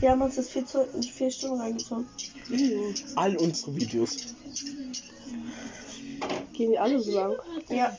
[0.00, 2.06] Wir haben uns das vier, zu, vier Stunden reingezogen.
[2.48, 2.94] Mhm.
[3.16, 4.34] All unsere Videos.
[6.54, 7.34] Gehen die alle so lang?
[7.68, 7.96] Ja.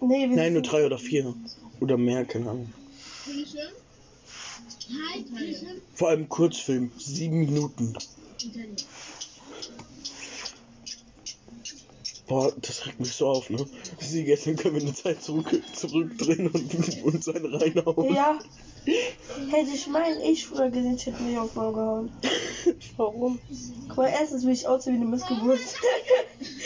[0.00, 1.34] Nee, wir Nein, nur drei oder vier.
[1.80, 2.72] Oder mehr, keine Ahnung.
[5.94, 6.90] Vor allem Kurzfilm.
[6.98, 7.94] Sieben Minuten.
[12.26, 13.66] Boah, das regt mich so auf, ne?
[13.98, 18.14] Sie gestern können wir eine Zeit zurück, zurückdrehen und uns einen reinhauen.
[18.14, 18.38] Ja.
[19.50, 22.12] Hätte ich meinen ich früher gesehen, ich hätte mich auf Maul gehauen.
[22.96, 23.38] Warum?
[23.88, 25.58] Guck mal, erstens will ich aussehen wie eine Missgeburt.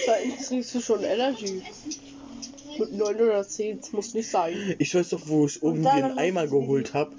[0.06, 0.14] Da
[0.46, 1.62] kriegst du schon Energy.
[2.78, 4.76] Mit 9 oder 10, das muss nicht sein.
[4.78, 7.12] Ich weiß doch, wo ich oben den Eimer geholt hab.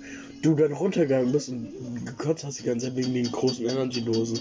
[0.45, 4.39] Du dann runtergegangen bist und gekotzt hast die ganze Zeit wegen den großen Energy-Dosen.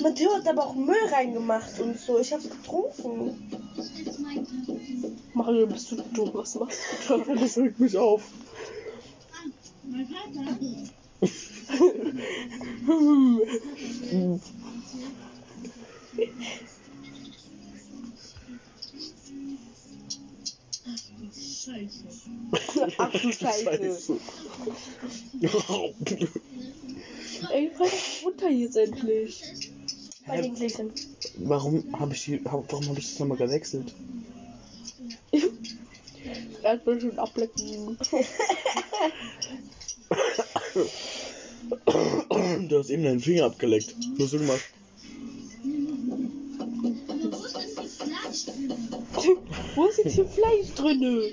[0.00, 2.20] Matteo hat aber auch Müll reingemacht und so.
[2.20, 3.50] Ich hab's getrunken.
[5.34, 6.30] Mario, bist du dumm?
[6.34, 7.34] Was machst du da?
[7.40, 8.22] Das regt mich auf.
[22.98, 24.18] Ach du Scheiße.
[27.50, 29.42] Ey, fall doch runter jetzt endlich.
[30.26, 30.92] Bei den Gläschen.
[31.36, 33.94] Warum habe ich die, warum habe ich das nochmal gewechselt?
[36.62, 37.96] Er will schon ablecken.
[42.68, 43.94] Du hast eben deinen Finger abgeleckt.
[44.16, 44.60] Du hast irgendwas.
[49.74, 51.30] Wo ist jetzt hier Fleisch drinne?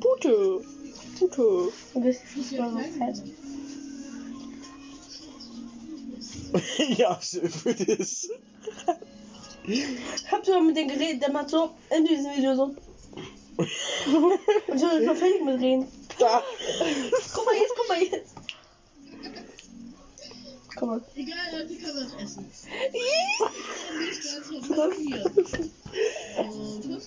[0.00, 0.64] Pute.
[1.18, 1.72] Pute.
[1.94, 3.22] Und das ist immer so fett.
[6.98, 8.28] ja, für das.
[10.30, 11.22] Habt ihr mal mit dem geredet?
[11.22, 12.74] Der macht so in diesem Video so.
[13.56, 13.68] Und
[14.74, 15.88] ich will noch fertig mit reden.
[16.18, 16.42] Da.
[17.34, 18.34] Guck mal jetzt, guck mal jetzt.
[20.76, 21.02] Guck mal.
[21.14, 22.50] Egal, Leute, können wir es essen.
[24.76, 24.88] Bah.
[26.42, 27.00] Und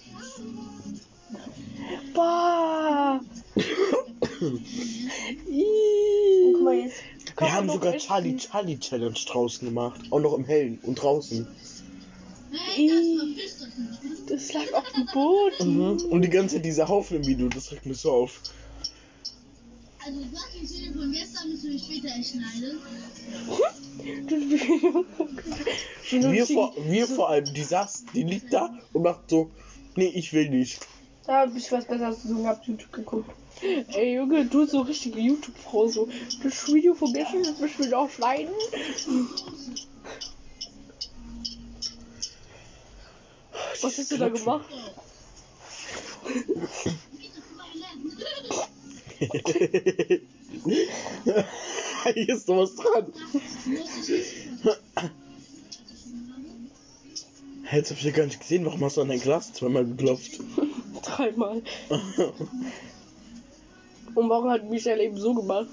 [5.50, 6.54] Ih.
[6.54, 7.02] guck mal jetzt.
[7.38, 7.98] Wir haben sogar.
[7.98, 10.00] Charlie Charlie Challenge draußen gemacht.
[10.12, 11.48] Auch noch im Hellen und draußen.
[12.52, 14.00] Hey, das verpisst euch nicht.
[14.30, 15.78] Das lag auf dem Boden.
[15.78, 15.98] Mhm.
[16.12, 18.40] Und die ganze Zeit dieser Haufen im Video, das regt mich so auf.
[20.06, 22.80] Also, sag die Szene von gestern müssen wir später schneiden.
[26.12, 29.52] Wir vor, wir vor allem, die saß, die liegt da und macht so,
[29.96, 30.80] nee, ich will nicht.
[31.30, 33.30] Da hab ich was Besseres zu tun gehabt, YouTube geguckt.
[33.62, 35.88] Ey, Junge, du so richtige YouTube-Frau.
[35.88, 36.10] So,
[36.42, 38.50] das Video von gestern, das müssen wir noch schneiden.
[43.80, 44.66] Was hast du da gemacht?
[52.16, 53.14] Hier ist doch was dran.
[57.72, 60.40] Jetzt hab ich gar nicht gesehen, warum hast du an dein Glas zweimal geklopft?
[61.02, 61.62] Dreimal.
[64.16, 65.68] Und warum hat Michelle eben so gemacht?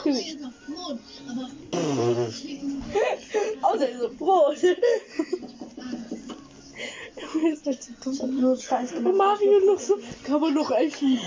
[0.00, 0.98] Auch jetzt auf Brot,
[1.28, 1.50] aber
[3.62, 4.56] Außer diese Brot.
[7.52, 8.12] ist halt so dumm.
[8.12, 9.16] Ich hab nur Scheiß gemacht.
[9.16, 11.18] Mario noch so, kann man noch essen.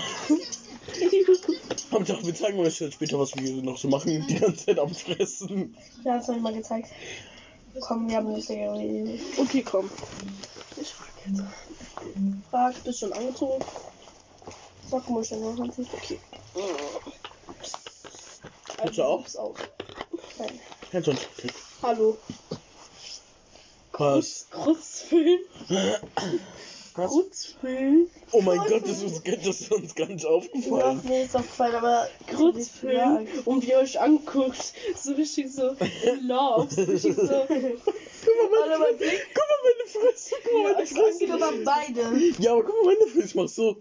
[1.90, 4.24] Hauptsache, wir zeigen euch später, was wir noch so machen.
[4.28, 5.74] Die ganze Zeit am Fressen.
[6.04, 6.88] Ja, hast du euch mal gezeigt.
[7.80, 9.20] Komm, wir haben nicht geredet.
[9.38, 9.90] okay, komm.
[10.80, 10.94] Ich
[12.50, 13.64] Frag, bist schon angezogen?
[14.88, 15.88] Sag mal schnell noch anziehen.
[15.92, 16.20] Okay.
[18.82, 19.34] Willst du auch?
[19.34, 19.56] Auf.
[20.38, 20.60] Nein.
[20.92, 21.26] Ja, sonst.
[21.36, 21.50] Okay.
[21.82, 22.18] Hallo.
[23.92, 24.46] Was?
[24.50, 25.40] Kurzfilm.
[26.96, 27.10] Was?
[27.10, 28.08] Kurzfilm.
[28.32, 31.00] Oh mein Gott, das ist, uns, das ist uns gar nicht Ja, aufgefallen.
[31.04, 32.08] mir ist aufgefallen, aber.
[32.34, 33.26] Kurzfilm.
[33.44, 34.72] Und wie ihr euch anguckt.
[34.98, 36.68] So richtig so in love.
[36.74, 37.22] So richtig so.
[37.48, 39.24] Guck mal, Warte meine Fresse.
[39.34, 40.34] Guck mal, meine Fresse.
[40.42, 41.34] Guck mal, meine Ich angeht Fresse.
[41.34, 42.32] aber beide.
[42.42, 43.26] Ja, aber guck mal, meine Fresse.
[43.26, 43.76] Ich mach so.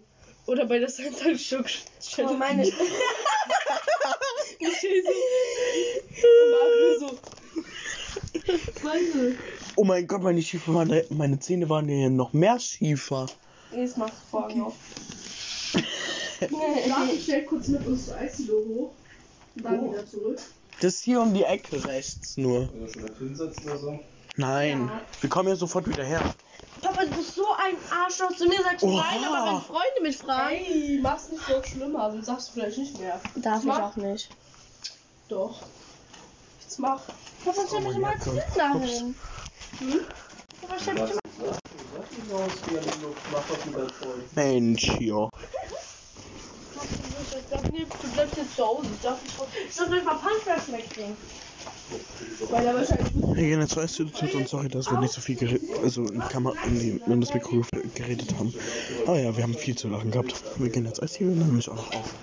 [0.48, 1.66] Oder bei der Sandal Shock.
[2.16, 2.64] Guck mal, meine.
[4.58, 5.10] Ich stehe so.
[6.28, 7.10] Und Mario so.
[8.84, 9.36] Weißt du?
[9.76, 13.26] Oh mein Gott, meine Schiefer waren, meine Zähne waren ja noch mehr schiefer.
[13.74, 14.74] Jetzt machst du Vorhang auf.
[16.40, 18.92] Darf ich schnell kurz mit uns zu Eisdilo hoch?
[19.56, 19.92] Und dann Oh.
[19.92, 20.40] wieder zurück.
[20.82, 22.70] Das ist hier um die Ecke rechts nur.
[22.82, 24.00] Also schon hinsetzen oder so?
[24.38, 25.02] Nein, Ja.
[25.22, 26.22] wir kommen ja sofort wieder her.
[26.82, 28.36] Papa, du bist so ein Arschloch.
[28.36, 29.04] Zu mir sagst du Oha.
[29.12, 30.56] nein, aber wenn Freunde mich fragen.
[30.56, 33.20] Ey, mach's nicht noch schlimmer, sonst sagst du vielleicht nicht mehr.
[33.36, 33.82] Darf ich Mach.
[33.92, 34.30] auch nicht.
[35.30, 35.62] Doch.
[36.62, 37.02] Jetzt mach.
[37.46, 38.24] Papa, stell mich mal Jacke.
[38.24, 39.16] zurück dahin.
[39.80, 40.00] Hm?
[44.36, 44.92] Mensch,
[47.76, 48.88] nicht, du bleibst jetzt zu Hause.
[48.94, 49.48] Ich darf nicht raus.
[49.68, 51.18] Ich soll mal Punchflash wegnehmen.
[52.50, 55.62] Weil er wahrscheinlich gehen jetzt zur Institut und sorry, dass wir nicht so viel geredet,
[55.84, 58.54] also in, Kamera, in, die, in das Mikro geredet haben.
[59.06, 60.34] Aber ja, wir haben viel zu lachen gehabt.
[60.58, 62.14] Wir gehen jetzt Eis hier und dann nehme ich auch noch auf.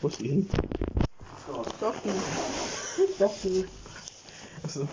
[0.00, 0.48] Wo ist die hin?
[1.80, 3.20] Doch nicht.
[3.20, 3.68] Doch nicht.
[4.64, 4.88] Also,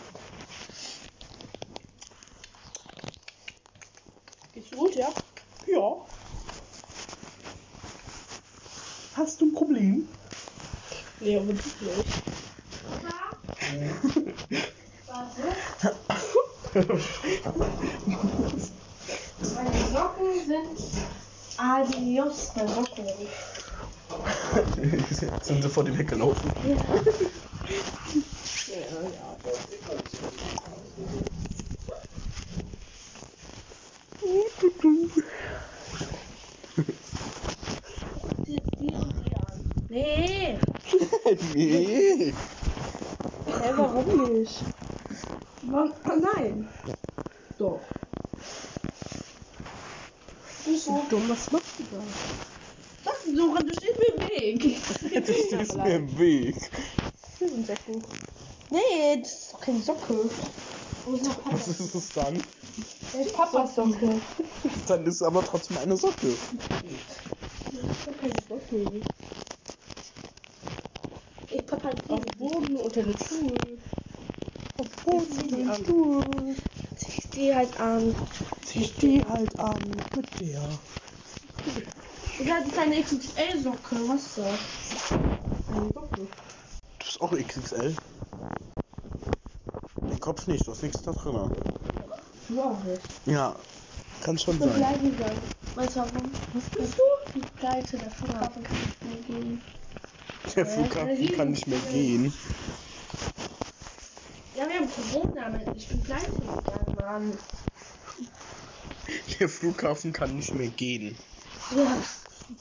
[4.54, 5.10] Geht's gut, ja?
[5.68, 5.96] ja.
[9.14, 10.08] Hast du ein Problem?
[11.20, 12.10] Nee, aber wirklich nicht.
[19.56, 20.80] Meine Socken sind
[21.58, 23.06] Adios, meine Socken.
[25.42, 26.52] Sind sie vor dir weggelaufen?
[34.84, 35.12] An.
[39.90, 40.58] Nee.
[41.54, 42.34] nee.
[43.46, 44.64] Hä, warum nicht?
[45.62, 45.94] Wann?
[46.04, 46.68] Ah, nein.
[47.58, 47.80] Doch.
[50.66, 51.06] Nicht so.
[51.10, 52.45] Dumm, was machst du da?
[53.36, 53.56] Ist so?
[53.66, 54.78] Du stehst mir im Weg.
[54.90, 56.56] Das ist mir im Weg.
[57.38, 58.04] Hier sind Socken.
[58.72, 60.30] Nee, das ist doch keine Socke.
[61.06, 61.56] Wo ist noch Papa?
[61.56, 62.44] Was ist es dann?
[63.12, 64.22] Das ist Papas Socke.
[64.88, 66.28] Dann ist es aber trotzdem eine Socke.
[66.28, 69.04] Ich hab keine Socken.
[71.52, 73.80] Ich Papa Auf dem Boden, unter den Schuhen.
[74.78, 74.88] Auf
[75.30, 76.56] Zieh die an.
[76.98, 78.16] zieh ich die halt an.
[78.66, 79.82] Zieh die halt an
[80.16, 80.70] mit der.
[82.44, 83.96] Ja, das ist eine XXL-Socke.
[84.08, 85.20] Was ist das?
[85.74, 86.10] Eine Socke.
[86.16, 86.28] Du
[87.00, 87.96] bist auch XXL.
[90.02, 91.50] Den Kopf nicht, du hast nichts da drin.
[92.50, 93.02] Du auch nicht.
[93.26, 93.56] Ja,
[94.22, 94.74] kann schon sein.
[94.74, 95.38] Pleite sein.
[95.76, 96.32] Weißt du warum?
[96.54, 97.04] Was bist du?
[97.36, 99.62] Die Pleite, der Flughafen kann nicht mehr gehen.
[100.56, 102.34] Der Flughafen kann nicht mehr gehen.
[104.56, 105.76] Ja, wir haben Corona, Mann.
[105.76, 107.38] Ich bin pleite gegangen, Mann.
[109.40, 111.18] Der Flughafen kann nicht mehr gehen.
[111.76, 111.98] Ja.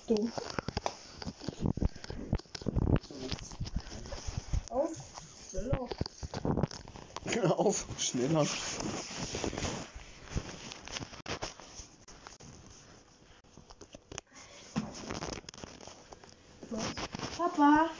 [0.07, 0.33] Dumm.
[4.71, 4.91] Auf.
[5.51, 5.71] Schnell
[7.53, 7.87] auf.
[7.99, 8.47] Schneller.
[17.37, 17.91] Papa.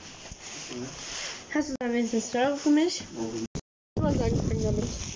[1.53, 3.03] Hast du da wenigstens Euro für mich?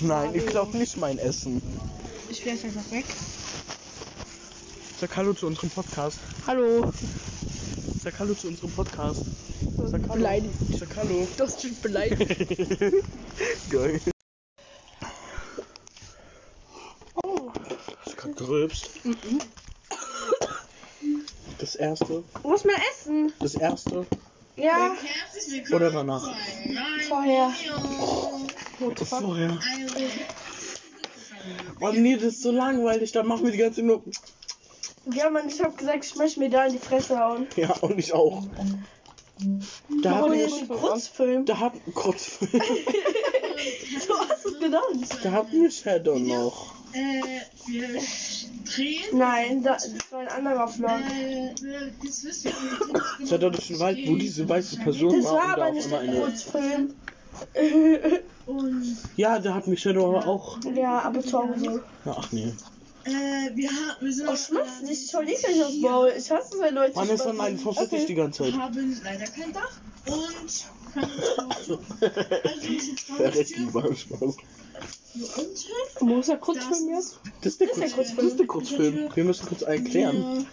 [0.01, 1.62] Nein, ich glaube nicht mein Essen.
[2.29, 3.05] Ich werfe einfach weg.
[4.99, 6.19] Sag Hallo zu unserem Podcast.
[6.45, 6.91] Hallo.
[8.03, 9.23] Sag Hallo zu unserem Podcast.
[9.77, 10.13] Sag Hallo.
[10.13, 10.53] Beleidigt.
[10.77, 11.25] Sag Hallo.
[11.39, 12.38] Hast dich beleidigt.
[13.69, 14.01] Geil.
[17.23, 17.49] Oh.
[18.03, 18.89] Hast du gerade gerülpst?
[21.59, 22.23] Das erste.
[22.53, 23.33] Ist mein Essen?
[23.39, 24.05] Das erste.
[24.57, 24.97] Ja,
[25.71, 26.29] Oder danach?
[27.07, 27.53] vorher.
[29.05, 29.59] Vorher.
[31.79, 33.13] Oh nee, das ist so langweilig.
[33.13, 34.03] Da machen wir die ganze Zeit nur.
[35.13, 37.47] Ja, Mann, ich hab gesagt, ich möchte mir da in die Fresse hauen.
[37.55, 38.43] Ja, und ich auch.
[40.03, 40.75] Da hatten jetzt wir.
[40.75, 41.45] ein Kurzfilm.
[41.45, 41.93] Da hatten.
[41.93, 42.39] Kurz.
[44.07, 45.19] Du hast es genannt.
[45.23, 46.73] Da hatten wir Shadow noch.
[46.93, 47.21] Äh,
[47.67, 47.87] wir
[48.63, 49.03] drehen.
[49.17, 50.91] Nein, da, das war ein anderer Vlog.
[50.91, 52.51] Äh, wir- jetzt wisst ihr,
[53.19, 55.33] wie Shadow durch den Wald, wo diese weiße Person Das war.
[55.33, 56.15] war und da aber nicht ein.
[56.21, 56.95] Kurzfilm.
[58.45, 60.57] Und Ja, da hatten wir Shadow aber auch.
[60.73, 61.83] Ja, aber zu Hause.
[62.05, 62.53] Ja, ach nee.
[63.06, 66.13] Äh, wir, ha wir sind Oh, schmatz nicht, ich dich gleich aufs Maul.
[66.17, 67.37] Ich hasse es, wenn Leute Mann, ist dann schmatzen.
[67.37, 68.54] mein versuch ich die ganze Zeit.
[68.54, 69.71] haben leider kein Dach
[70.06, 70.65] und.
[71.37, 71.79] Also
[73.19, 74.35] Haustür lieber Spaß.
[76.00, 77.19] Wo ist der Kurzfilm jetzt?
[77.41, 79.10] Das ist der, Das ist der Kurz, das ist der Kurzfilm.
[79.15, 80.45] Wir müssen kurz erklären.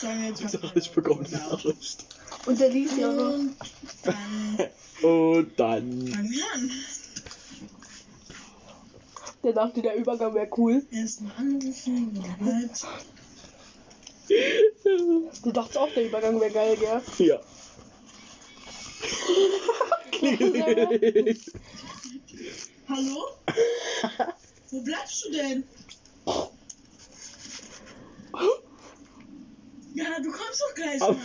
[0.00, 2.04] Wir Ich sag, ich bekomme die Nachricht.
[2.46, 3.34] Und der lief ja noch.
[3.34, 3.56] Und
[4.04, 4.68] dann
[5.02, 6.14] Und dann.
[9.44, 10.84] Der dachte, der Übergang wäre cool.
[10.90, 12.86] Erstmal anrufen, wie der bleibt.
[15.42, 17.00] Du dachtest auch, der Übergang wäre geil, gell?
[17.26, 17.40] Ja.
[22.88, 23.26] Hallo?
[24.70, 25.64] Wo bleibst du denn?
[29.94, 31.16] Ja, du kommst doch gleich mal.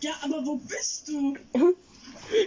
[0.00, 1.36] Ja, aber wo bist du?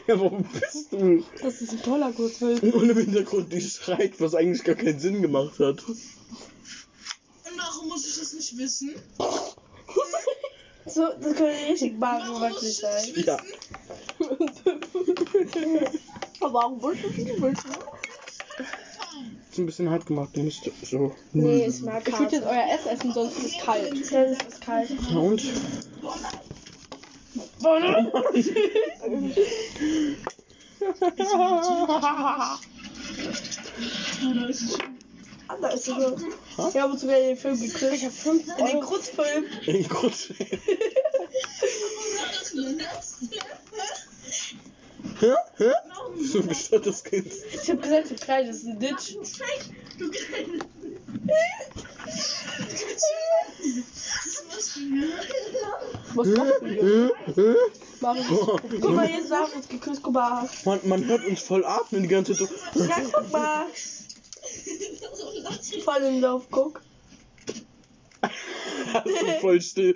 [0.08, 1.24] Ja, warum bist du?
[1.42, 2.60] Das ist ein toller Kurzfilm.
[2.60, 5.84] Und im Hintergrund die schreit, was eigentlich gar keinen Sinn gemacht hat.
[5.88, 5.98] Und
[7.58, 8.96] warum muss ich das nicht wissen?
[10.88, 13.40] So, das könnte richtig Warum Mario muss ich wirklich das sein.
[13.40, 13.40] Ja.
[16.42, 17.72] Aber warum willst du das nicht wissen?
[19.50, 21.16] Ist ein bisschen hart gemacht, nicht so.
[21.32, 24.12] Nee, ich mag Ich würde jetzt euer Essen essen, sonst ist es kalt.
[24.12, 24.92] Ja, es ist kalt.
[25.16, 25.44] Und?
[35.62, 36.18] Da ist es so.
[36.74, 37.94] Wir haben uns sogar den Film gekriegt.
[37.94, 39.46] Ich hab 5 In den Kurzfilm.
[39.66, 40.16] In Grund.
[45.20, 45.34] Hä?
[45.58, 45.72] Hä?
[46.22, 47.32] So ein gestörtes Kind.
[47.64, 49.16] Ich hab gesagt, so klein, das ist ein Ditch.
[49.98, 50.12] Du
[56.16, 57.12] Was machst du hier?
[58.02, 60.48] Mario, guck mal, jetzt haben wir uns geküsst, guck mal.
[60.64, 62.84] Man, man hört uns voll atmen die ganze Zeit so.
[62.84, 63.66] Ja, guck mal.
[65.84, 66.82] Voll im Lauf, guck.
[68.94, 69.12] Also
[69.42, 69.94] voll still.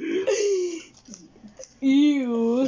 [1.82, 2.66] Iu.
[2.66, 2.68] Iu.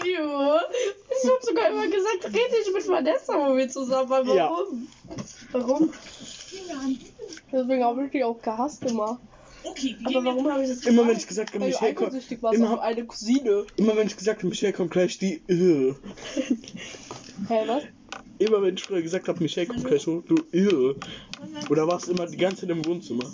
[0.00, 4.28] Ich hab sogar immer gesagt, red nicht mit Vanessa, wo wir zusammen waren.
[4.28, 4.50] Ja.
[4.50, 4.88] Warum?
[5.52, 5.92] Warum?
[7.52, 9.20] Deswegen habe ich die auch gehasst immer.
[9.64, 12.54] Okay, Aber warum habe ich das Immer wenn ich gesagt habe, du Michelle kommt.
[12.54, 13.66] Immer, auf eine Cousine.
[13.76, 15.42] immer wenn ich gesagt habe, Michelle kommt gleich, die.
[15.48, 15.94] Äh.
[17.48, 17.82] Hä, was?
[18.38, 20.36] Immer wenn ich früher gesagt habe, Michelle kommt gleich so, du.
[20.52, 20.94] Äh.
[21.68, 23.24] Oder warst immer die ganze Zeit im Wohnzimmer.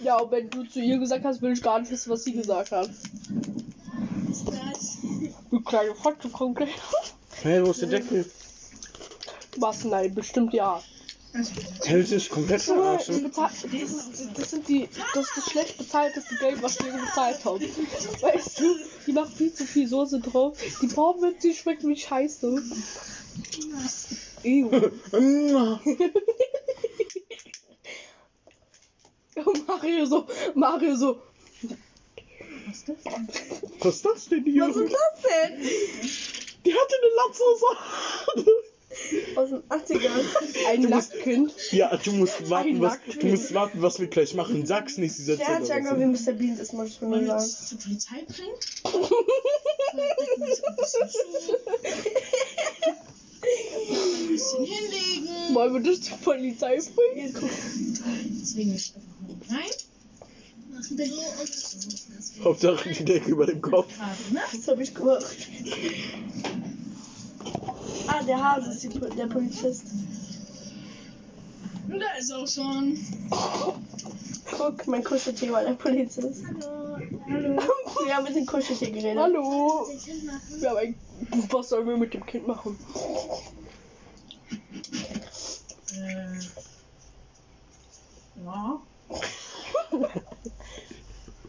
[0.00, 2.32] Ja, und wenn du zu ihr gesagt hast, will ich gar nicht wissen, was sie
[2.32, 2.90] gesagt hat.
[5.50, 6.70] Du kleine Fotze, komm gleich.
[7.42, 8.30] Hey, wo ist der Deckel?
[9.56, 9.84] Was?
[9.84, 10.82] Nein, bestimmt ja.
[11.32, 11.50] Das
[12.10, 13.30] ist komplett verarschen.
[13.34, 17.60] das, ist, das sind die, das ist das schlecht bezahlteste Geld, was wir bezahlt haben.
[17.60, 18.76] Weißt du,
[19.06, 20.58] die macht viel zu viel Soße drauf.
[20.80, 22.62] Die Pommes, die schmeckt wie Scheiße.
[24.42, 24.90] Ew.
[29.66, 31.22] Mario so, Mario so.
[33.80, 34.68] Was ist das denn hier?
[34.68, 35.60] Was ist das denn?
[36.64, 38.64] Die hatte eine Latzhose.
[39.36, 40.24] Aus den 80ern.
[40.68, 41.12] Ein Du musst-.
[41.72, 44.64] Ja, du musst warten, was, du musst warten, was wir gleich machen.
[44.66, 46.32] Sag's nicht, sie setzt Der hat aber angefangen wie Mr.
[46.32, 47.66] Bean ist, muss ich Wollen nur wir sagen.
[47.68, 48.54] zur Polizei bringen?
[53.40, 55.54] Ein bisschen hinlegen.
[55.54, 57.34] Wollen wir das zur Polizei bringen?
[58.40, 59.70] Deswegen ich einfach mal rein.
[62.44, 63.92] Hauptsache die Decke über dem Kopf.
[64.30, 64.40] Ne?
[64.52, 65.26] Das habe ich gemacht.
[68.06, 69.86] Ah, der Hase ist die, der Polizist.
[71.88, 72.98] Und da ist auch schon.
[74.56, 76.44] Guck, mein Kuscheltier war der Polizist.
[76.46, 77.60] Hallo.
[78.06, 79.18] Wir haben mit dem Kuscheltier geredet.
[79.18, 79.86] Hallo.
[80.64, 80.94] Haben ein...
[81.50, 82.78] Was sollen wir mit dem Kind machen?
[85.94, 86.38] Äh.
[88.44, 88.80] Ja.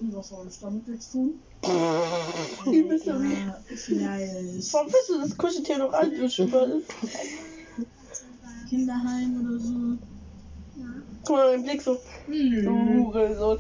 [0.02, 1.40] Was soll ich damit jetzt tun?
[2.66, 3.34] Du wie?
[3.34, 6.52] Ja, vielleicht Warum willst du das Kuscheltier noch anwischen?
[8.70, 9.98] Kinderheim oder so.
[11.26, 11.98] Guck mal, den Blick so.
[12.28, 12.66] Nö.
[12.66, 13.58] Hurensohn.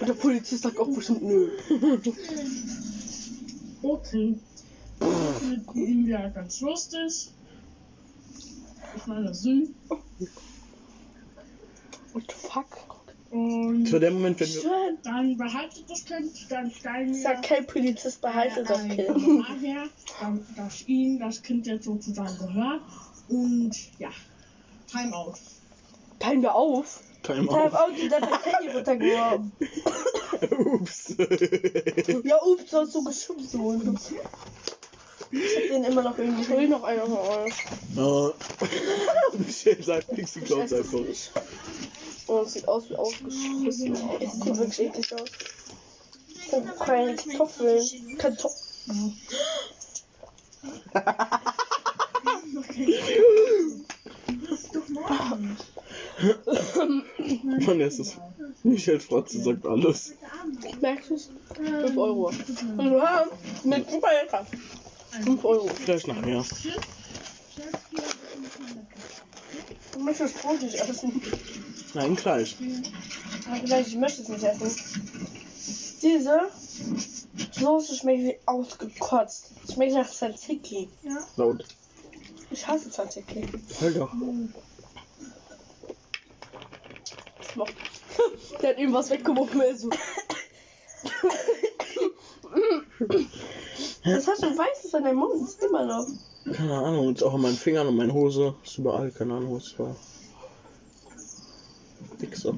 [0.00, 1.50] Und der Polizist sagt auch bestimmt nö.
[3.82, 4.38] Okay.
[5.00, 7.30] Wir gucken, wie er ganz lustig.
[8.96, 9.68] Ich meine, süß.
[12.12, 12.87] What the fuck?
[13.30, 14.98] Und war der Moment, wenn wir.
[15.02, 17.22] Dann behaltet das Kind, dann steigen wir.
[17.22, 18.98] Sagt kein Polizist, behalte das Kind.
[18.98, 19.88] Daher,
[20.20, 22.80] dann, dass ihm das Kind jetzt sozusagen gehört.
[23.28, 24.08] Und ja,
[24.90, 25.34] Timeout.
[26.18, 27.00] Teilen wir auf.
[27.22, 27.74] Time Time auf.
[27.74, 29.52] out, die hat das Handy runtergeworfen.
[30.58, 31.14] Ups.
[32.24, 33.50] Ja, ups, du hast so geschubst.
[33.50, 33.80] So.
[35.30, 36.42] Ich hab den immer noch irgendwie.
[36.42, 37.54] Ich will noch einer von euch.
[37.96, 38.32] Oh.
[39.38, 41.00] Michelle sagt nichts, du glaubst einfach.
[42.28, 43.96] Oh, es sieht aus wie aufgeschissen.
[44.20, 45.30] Es sieht wirklich eklig aus.
[46.50, 48.18] Das sind keine Kartoffeln.
[48.18, 49.16] Kartoffeln.
[57.66, 58.16] Mann, es ist.
[58.62, 60.14] Michelle Fratze sagt alles.
[60.80, 61.30] Merkst du es?
[61.54, 62.30] 5 Euro.
[62.78, 63.26] Ja,
[63.64, 64.46] mit super lecker.
[65.22, 65.68] 5 Euro.
[65.84, 66.44] Gleich nachher.
[69.98, 71.20] Du möchtest das Brot nicht essen.
[71.92, 72.56] Nein, gleich.
[73.60, 74.70] Gesagt, ich möchte es nicht essen.
[76.00, 76.48] Diese
[77.50, 79.50] Soße schmeckt wie ausgekotzt.
[79.72, 80.88] Schmeckt nach Tzatziki.
[81.36, 81.64] Laut.
[82.52, 83.44] Ich hasse Tzatziki.
[83.80, 84.12] Halt doch.
[88.62, 89.60] Der hat irgendwas weggeworfen.
[89.60, 89.90] er So.
[94.04, 95.42] Was hast du Weißes an deinem Mund?
[95.42, 96.06] Ist immer noch.
[96.52, 98.54] Keine Ahnung, ist auch an meinen Fingern und meinen Hose.
[98.64, 99.94] Ist überall, keine Ahnung, was es war.
[102.18, 102.54] Wichser.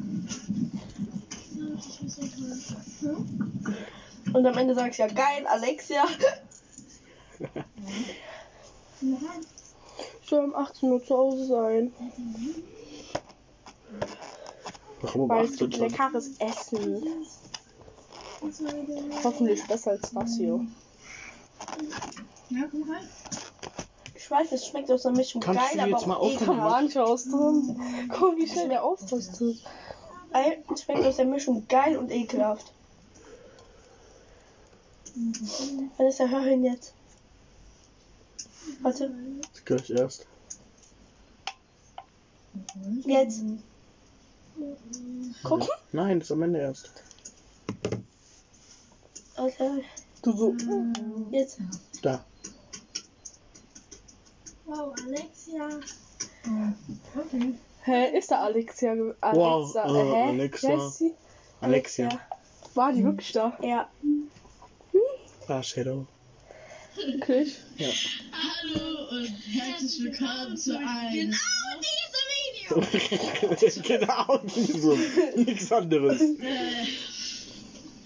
[4.33, 6.05] Und am Ende sagst du ja geil, Alexia.
[10.23, 11.93] Ich soll um 18 Uhr zu Hause sein.
[15.01, 17.27] Warum um Weil es 18 gibt leckeres Essen.
[19.25, 20.65] Hoffentlich besser als das hier.
[22.51, 23.09] Ja, komm rein.
[24.31, 26.37] Ich weiß, es schmeckt aus der Mischung Kannst geil, du aber jetzt mal auch aufhören?
[26.53, 26.71] ekelhaft.
[26.71, 27.81] manche aus drin.
[28.17, 29.57] Guck, wie schnell der ausrüstet.
[30.33, 32.73] Ey, Es schmeckt aus der Mischung geil und ekelhaft.
[35.99, 36.95] Vanessa, hör hin jetzt.
[38.83, 39.13] Warte,
[39.53, 40.27] Ist Gleich erst.
[43.05, 43.43] jetzt.
[45.43, 45.69] Gucken?
[45.91, 46.89] Nein, das ist am Ende erst.
[49.37, 49.83] Okay.
[50.23, 50.55] Du so.
[51.33, 51.59] Jetzt.
[52.03, 52.25] Da.
[54.71, 55.81] Wow, Alexia.
[57.17, 57.55] Okay.
[57.83, 58.95] Hä, ist da Alexia?
[58.95, 60.29] ge- Wow, Alexa, äh, hä?
[60.29, 60.75] Alexa.
[60.87, 61.15] Ist sie?
[61.61, 62.09] Alexia.
[62.75, 63.59] War die wirklich da?
[63.63, 63.89] Ja.
[65.49, 66.07] Ah, Shadow.
[66.95, 67.57] Wirklich?
[68.33, 71.35] Hallo und herzlich willkommen zu einem.
[73.83, 74.97] genau, so.
[75.37, 76.21] Nichts anderes.
[76.21, 76.87] Äh,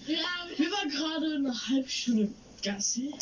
[0.07, 2.29] wir waren gerade eine halbe Stunde
[2.63, 3.13] Gassi.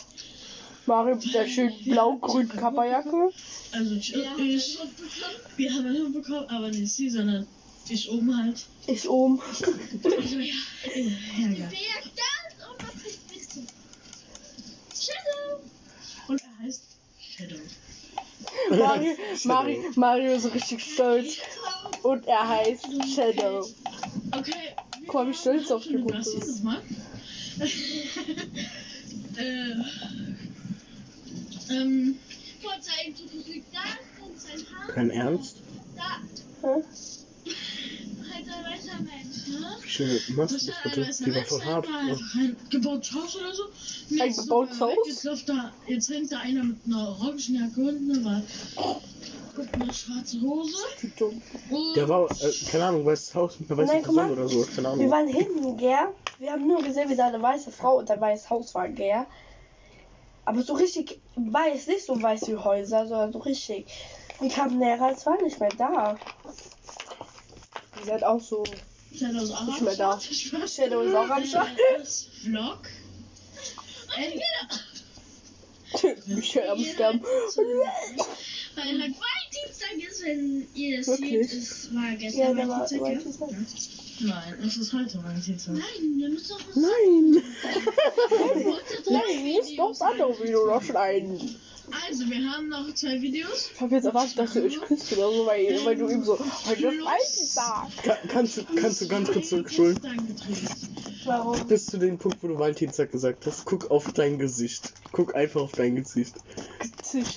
[0.85, 3.31] Mario mit der schönen blau-grünen Kapperjacke.
[3.71, 4.79] Also ich, ich
[5.57, 7.47] wir haben einen Hund bekommen, aber nicht sie, sondern
[7.89, 8.65] ich oben halt.
[8.87, 9.39] Ich oben.
[10.03, 10.53] Also ja,
[10.95, 11.69] ja, ja.
[16.27, 16.83] Und er heißt
[17.19, 17.55] Shadow.
[18.69, 21.37] Mario, Mario, Mario ist richtig stolz.
[22.03, 23.67] Und er heißt Shadow.
[24.31, 24.53] Okay.
[25.11, 26.63] Mal, wie stolz auf die die ist.
[26.63, 26.81] nochmal.
[29.37, 29.75] äh,
[31.73, 32.17] ähm,
[34.93, 35.57] Kein Ernst?
[36.61, 36.83] Hä?
[39.81, 41.23] Wie schön machst du das bitte?
[41.25, 41.87] Die war voll hart.
[41.87, 43.63] Einfach ein gebautes Haus oder so.
[44.11, 44.93] Und Ein gebautes Haus?
[45.07, 48.43] Jetzt, läuft da, jetzt hängt da einer mit einer Orangenjacke unten, eine,
[49.55, 50.77] guck, eine schwarze Hose.
[51.17, 51.41] Dumm.
[51.69, 54.27] Und Der war, äh, keine Ahnung, weißes Haus mit einer weißen Nein, guck mal.
[54.27, 54.61] Person oder so.
[54.75, 55.11] Keine Wir Ahnung.
[55.11, 56.07] waren hinten, gell?
[56.39, 59.25] Wir haben nur gesehen, wie da eine weiße Frau und ein weißes Haus war, gell?
[60.45, 63.87] Aber so richtig weiß, nicht so weiß wie Häuser, sondern so richtig.
[64.39, 66.17] Wir kamen näher, als war nicht mehr da.
[67.99, 68.63] Die seid auch so.
[69.13, 70.19] Shadow ist auch Nicht mehr da.
[70.19, 70.35] Start.
[70.35, 70.75] Spaß.
[70.75, 71.69] Shadow ist auch am Start.
[72.41, 72.79] Vlog.
[76.25, 77.21] Michelle am Sterben.
[78.75, 83.59] Weil halt Valentinstag ist, wenn ihr das seht, es war gestern Ja, Valentinstag, ja?
[84.19, 85.75] Nein, es ist heute Valentinstag.
[85.75, 87.43] Nein, wir müssen doch was Nein!
[89.09, 91.55] Nein, das andere Video noch schneiden.
[92.07, 93.71] Also, wir haben noch zwei Videos.
[93.73, 96.39] Ich habe jetzt erwartet, dass du euch küsst oder so, weil, weil du eben so,
[96.39, 97.87] heute ist Valentinstag.
[98.03, 99.99] Ka kannst, du, kannst du ganz kurz gedreht.
[101.25, 101.67] Warum?
[101.67, 103.65] Bis zu dem Punkt, wo du Valentinstag gesagt hast.
[103.65, 104.93] Guck auf dein Gesicht.
[105.11, 106.35] Guck einfach auf dein Gesicht.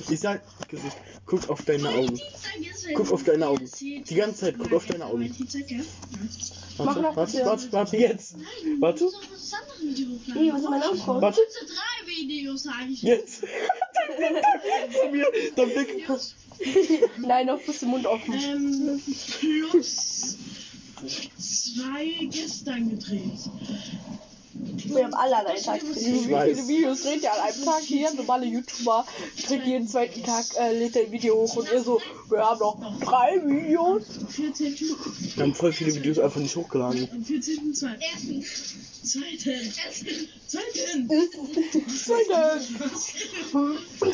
[0.08, 0.96] Ich sag Gesicht.
[1.26, 2.20] Guck auf deine Augen.
[2.94, 3.68] Guck auf deine Augen.
[3.80, 5.28] Die ganze Zeit, guck auf deine Augen.
[6.78, 8.36] Warte, noch warte, warte, warte, jetzt.
[8.78, 9.06] Warte.
[9.06, 10.52] hochladen.
[10.52, 11.22] was ist mein Ausdruck?
[11.22, 13.02] Warte, drei Videos, sage ich.
[13.02, 13.40] jetzt.
[14.92, 16.08] Zu mir, dann Blick.
[17.18, 18.34] Nein, noch bis zum Mund offen.
[18.34, 19.02] Ähm,
[19.40, 20.36] plus
[21.38, 23.50] zwei gestern gedreht.
[24.84, 25.96] Wir haben alle an einem Tag gedreht.
[25.96, 28.12] Wie viele Videos dreht ihr an einem Tag hier?
[28.14, 29.06] Normale YouTuber
[29.46, 33.00] dreht jeden zweiten Tag, äh, lädt ein Video hoch und ihr so, wir haben noch
[33.00, 34.02] drei Videos.
[34.20, 34.76] Am 14.
[35.34, 37.08] Wir haben voll viele Videos einfach nicht hochgeladen.
[37.12, 37.74] Am 14.
[37.74, 38.44] Zweiten.
[39.02, 39.72] Zweiten.
[40.46, 41.08] Zweiten.
[41.88, 42.60] Zweite.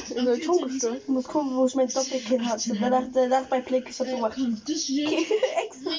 [0.09, 1.01] Ich bin schon gestört.
[1.03, 2.77] Ich muss gucken, wo ich mein Doppelkinn hatte.
[2.79, 4.39] Danach, danach bei Blick ist das so gemacht.
[4.67, 4.91] Das.
[4.91, 5.93] Extra.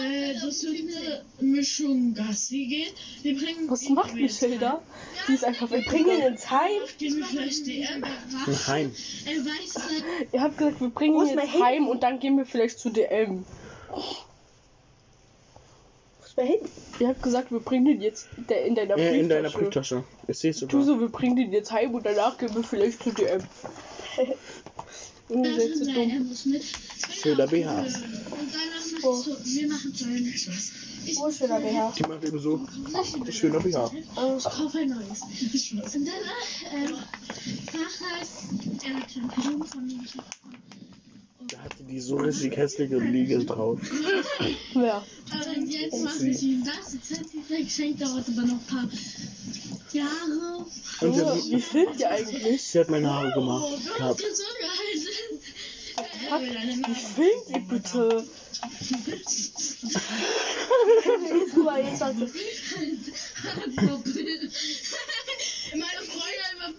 [0.00, 2.92] Äh, das wird eine Mischung Gassi gehen.
[3.22, 3.65] Wir bringen.
[3.68, 4.82] Was macht Michelle da?
[5.28, 5.70] Die ist einfach.
[5.70, 6.82] Wir bringen ihn ins Heim.
[6.98, 8.00] Gehen wir vielleicht DM.
[8.66, 8.94] Nein.
[9.26, 11.52] Er weiß dann, Ihr habt gesagt, wir bringen ihn ins?
[11.54, 13.44] Heim und dann gehen wir vielleicht zu DM.
[16.18, 16.66] Wo ist mein Handy?
[17.00, 19.96] Ihr habt gesagt, wir bringen den jetzt in de- in deiner Ja, in deiner Brieftasche.
[19.96, 20.04] Brieftasche.
[20.28, 20.84] Ich seh's Tu sogar.
[20.84, 23.42] so, wir bringen den jetzt heim und danach gehen wir vielleicht zu DM.
[25.28, 26.28] Oh, das ist dumm.
[26.28, 26.62] muss mit.
[27.12, 27.80] Schöner BH.
[27.80, 28.70] Und dann
[29.02, 30.72] Wir machen so einen Spaß.
[31.06, 31.92] Ich Wo ist schöner BH?
[31.98, 32.66] Die macht eben so.
[33.30, 33.90] Schöner BH.
[34.16, 35.22] Oh, Ich kaufe ein neues.
[35.94, 36.94] Und danach, ähm,
[37.66, 38.26] nachher,
[38.84, 40.00] er hat schon Blumen von mir.
[41.48, 43.78] Da hatte die so richtig hässliche Liege drauf.
[44.74, 45.04] wer?
[45.56, 46.92] Und jetzt mache ich ihm das.
[46.94, 48.88] Jetzt hat sie sein Geschenk, dauert aber noch ein paar
[49.92, 50.66] Jahre.
[51.02, 52.62] Und Oh, hat, wie filmt ihr eigentlich?
[52.62, 53.64] sie hat meine Haare gemacht.
[53.64, 54.22] Oh, du hast Gehabt.
[56.26, 56.86] Gehalten.
[56.86, 58.26] Wie filmt ihr bitte?
[63.76, 64.42] Poppel.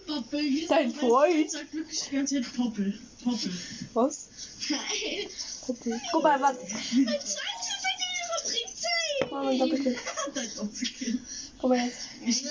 [0.06, 0.66] Poppel.
[0.68, 1.50] Dein Freund?
[1.50, 2.98] sagt wirklich die ganze Zeit Poppel.
[3.24, 3.52] Poppel.
[3.94, 4.28] Was?
[4.68, 5.28] Nein.
[5.66, 6.56] Guck mal, was.
[6.92, 8.52] Mein Zweiter sagt ihre
[9.22, 9.96] Mach mal Doppelkill.
[11.60, 11.98] Guck mal jetzt.
[12.24, 12.44] Ich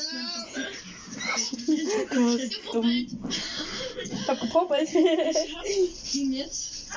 [2.14, 2.90] Du bist dumm.
[2.90, 4.90] Ich hab gepoppelt.
[6.14, 6.88] ihn jetzt.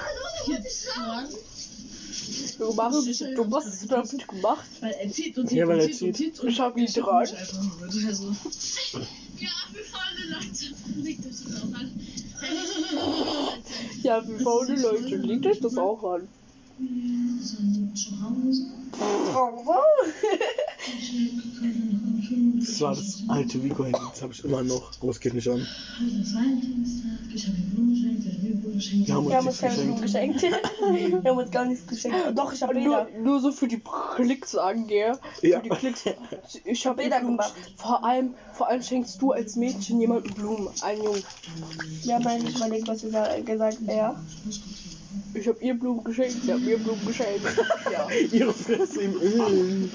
[2.59, 4.67] Du machst bist du hast du damit gemacht?
[4.81, 6.41] Weil er zieht und zieht Ja, weil er zieht und zieht.
[6.41, 7.17] Und Ich hab ihn dran.
[7.19, 7.57] Also,
[9.39, 10.75] Ja, wir fahren Leute.
[10.97, 12.01] Liegt euch das auch an.
[14.03, 15.17] Ja, wie faule Leute.
[15.17, 16.29] Liegt euch das auch an?
[16.81, 18.67] Wir sind zu Hause.
[19.35, 19.85] Oh, wow.
[22.59, 23.99] Das war das alte Vico-Handy.
[24.13, 24.91] Das habe ich immer noch.
[25.09, 25.67] Es geht nicht an.
[27.35, 28.27] Ich habe ihm Blumen geschenkt.
[28.27, 29.09] Hat mir Blumen geschenkt.
[29.09, 30.03] Wir haben uns keine geschenkt.
[30.03, 30.43] geschenkt.
[31.23, 32.17] Wir haben uns gar nichts geschenkt.
[32.35, 33.07] Doch, ich hab Nur, Bilder.
[33.23, 33.81] nur so für die
[34.17, 35.13] Klicks angehe.
[35.43, 35.59] Ja.
[35.61, 36.05] Für die Klicks.
[36.65, 37.37] Ich habe Bilder Blumen.
[37.37, 37.53] gemacht.
[37.77, 40.69] Vor allem, vor allem schenkst du als Mädchen jemandem Blumen.
[40.83, 41.23] Einen Jungen.
[42.05, 43.89] Wir haben eigentlich überlegt, was wir sa- gesagt haben.
[43.89, 44.21] Ja.
[45.35, 46.43] Ich habe ihr Blumen geschenkt.
[46.43, 47.43] Sie hat mir Blumen geschenkt.
[47.93, 48.09] Ja.
[48.33, 49.91] Ihre Fresse im Öl.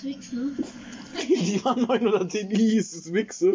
[0.00, 0.52] Trick, ne?
[1.28, 2.92] Die waren 9 oder 10 Is.
[2.92, 3.54] Das Wichse.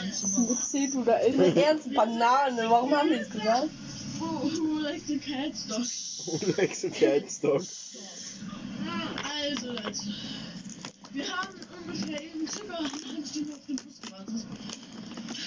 [0.00, 1.38] Mit 10 oder 11.
[1.38, 2.66] Eine ernste Banane.
[2.68, 3.68] Warum haben wir es gesagt?
[4.20, 6.56] Oh, who likes the cats doch?
[6.56, 7.62] Nächste Catstock.
[9.40, 10.14] Also, Leute.
[11.12, 11.54] Wir haben
[11.86, 14.46] ungefähr eben circa eine halbe Stunde auf den Bus gewartet.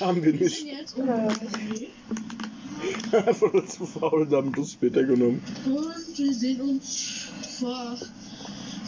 [0.02, 0.66] Haben wir Wir nicht.
[3.12, 5.44] Einfach nur zu faul und haben das später genommen.
[5.66, 7.28] Und wir sehen uns
[7.60, 7.96] vor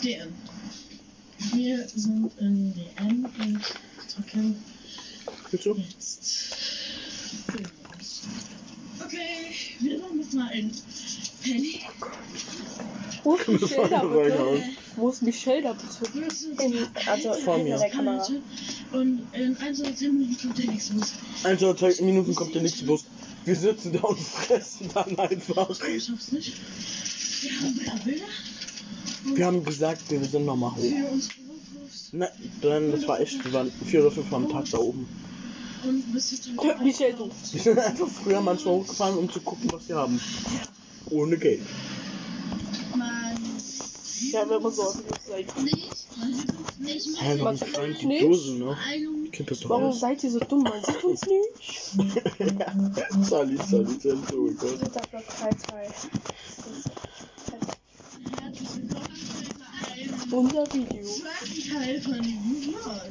[0.04, 0.34] DM.
[1.54, 3.62] Wir sind in DM und
[4.16, 4.56] drücken
[5.52, 5.76] Bitte?
[5.78, 6.58] jetzt.
[9.06, 10.72] Okay, wir machen jetzt mal ein
[11.44, 11.82] Penny.
[13.38, 14.64] Ist Michelle da bitte?
[14.96, 15.76] Wo ist Michelle da?
[16.64, 17.78] In, also Vor mir.
[17.78, 18.28] der Kamera.
[18.92, 21.14] Und in 1 oder 10 Minuten kommt der nächste Bus.
[21.44, 23.06] Ein oder zwei Minuten kommt der nächste Bus.
[23.46, 25.70] Wir sitzen da und fressen dann einfach.
[25.88, 26.54] Ich schaff's nicht.
[27.42, 30.84] Wir haben Bilder, Bilder Wir haben gesagt, wir sind nochmal hoch.
[32.12, 32.30] Nein,
[32.62, 35.08] dann, das war echt, wir waren vier oder fünf am Tag da oben.
[35.84, 37.30] Und bis Guck, Michelle, du.
[37.52, 40.22] Wir sind einfach früher manchmal hochgefahren, um zu gucken, was wir haben.
[41.10, 41.62] Ohne Geld.
[44.32, 44.96] Ja, wenn man so uns
[45.64, 46.08] nicht.
[47.20, 48.24] Hä, warum sieht fallen uns die nicht?
[48.24, 48.78] Dosen, ne?
[48.88, 49.32] Einung.
[49.32, 50.00] Kennt das doch Warum alles.
[50.00, 50.64] seid ihr so dumm?
[50.64, 51.50] Man sieht uns nicht.
[53.28, 54.80] Sally, Sally, Sally, oh Gott.
[54.80, 55.90] Block 3, 2.
[58.42, 59.08] Herzlich willkommen
[59.60, 61.04] bei einem Unser Video.
[61.04, 63.02] zweiten Teil von diesem Vlog.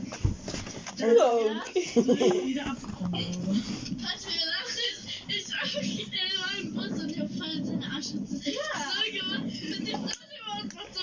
[0.98, 1.86] Ja, okay.
[2.46, 3.60] wieder abgebrochen wurde.
[4.02, 6.10] Falls wir gedacht ist, ich war wirklich in
[6.40, 9.42] meinem Bus und ich hab voll in seine Asche zurückgemacht.
[9.42, 11.00] Und die stand überhaupt noch so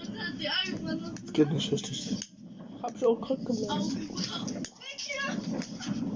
[0.00, 1.14] und hat die angefangen.
[1.32, 2.16] Geht nicht richtig.
[2.82, 3.70] hab ich auch gerade gemerkt.
[3.70, 4.08] Augen.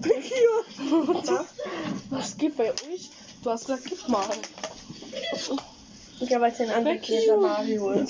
[0.02, 1.46] Weg hier!
[2.10, 3.10] Was geht bei euch?
[3.42, 4.24] Du hast gesagt, gib mal.
[6.20, 7.38] Ich habe jetzt den anderen Käse.
[7.64, 8.06] Hier heute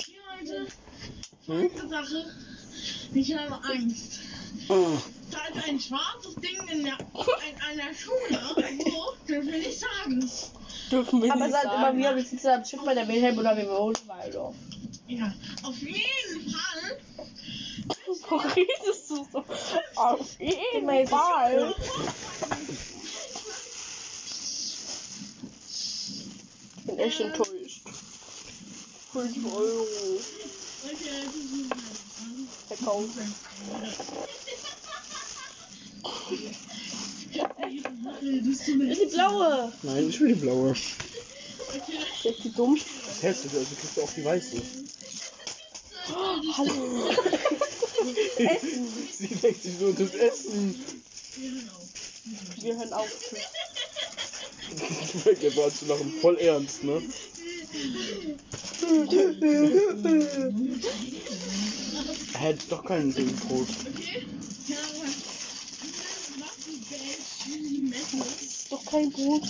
[1.45, 1.69] Hm?
[1.79, 2.25] eine Sache.
[3.13, 4.19] Ich habe Angst.
[4.69, 4.87] Oh,
[5.31, 8.39] Da ist ein schwarzes Ding in, der, in einer Schule.
[8.85, 9.13] Wo?
[9.27, 10.29] Dürfen wir nicht sagen.
[10.91, 11.97] Dürfen wir Aber nicht sagt immer sagen.
[11.99, 14.55] wieder, wir sitzen am Schiff bei der Wilhelm oder wir wohnen Waldorf.
[15.07, 15.33] Ja.
[15.63, 16.97] Auf jeden Fall.
[18.29, 19.45] Warum redest du so?
[19.95, 21.75] Auf jeden Fall.
[26.77, 27.81] Ich bin echt enttäuscht.
[29.13, 29.87] 5 Euro
[30.83, 33.35] Okay, das ist mein verkaufen.
[38.21, 39.73] Das ist so Das ist die blaue.
[39.83, 40.75] nein, ich will die blaue.
[42.23, 42.75] Jetzt die dumm.
[42.75, 44.61] Das ist hässlich, also kriegst du auch die weiße.
[46.57, 47.09] Hallo.
[48.37, 48.87] Essen.
[49.17, 51.03] Sie denkt sich so, das Essen.
[52.61, 53.09] Wir hören auf.
[55.41, 56.13] Jetzt war zu lachen.
[56.21, 57.01] Voll ernst, ne?
[62.33, 63.09] Er hätte doch keinen.
[67.89, 69.43] Ist doch kein Brot.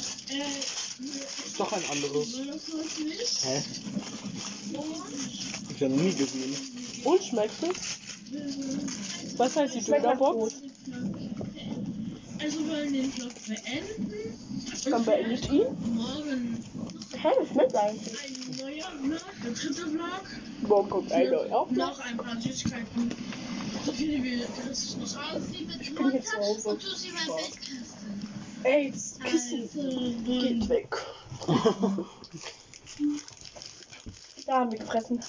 [0.99, 2.27] Ist doch ein anderes.
[3.43, 3.63] Hä?
[4.73, 4.85] Und
[5.75, 6.55] Ich habe noch nie gesehen.
[7.03, 7.99] Und schmeckt es?
[9.37, 10.55] Was heißt die Dönerbox?
[12.39, 14.13] Also wollen wir den Vlog beenden.
[14.89, 15.65] Dann beendet ihn.
[15.95, 16.63] Morgen
[17.19, 18.13] Hä, das schmeckt eigentlich.
[18.23, 20.23] ein neuer Vlog, der dritte Vlog.
[20.67, 21.91] Morgen kommt ein neuer Aufnahme.
[21.91, 23.11] Noch ein paar Süßigkeiten.
[23.85, 25.41] So viele wie das noch aus.
[25.79, 26.69] Ich bin hier zu Hause.
[26.69, 27.86] Und du sie mal festkasten.
[28.67, 30.93] Ey, das Kissen geht weg.
[34.45, 35.21] Da haben wir gefressen.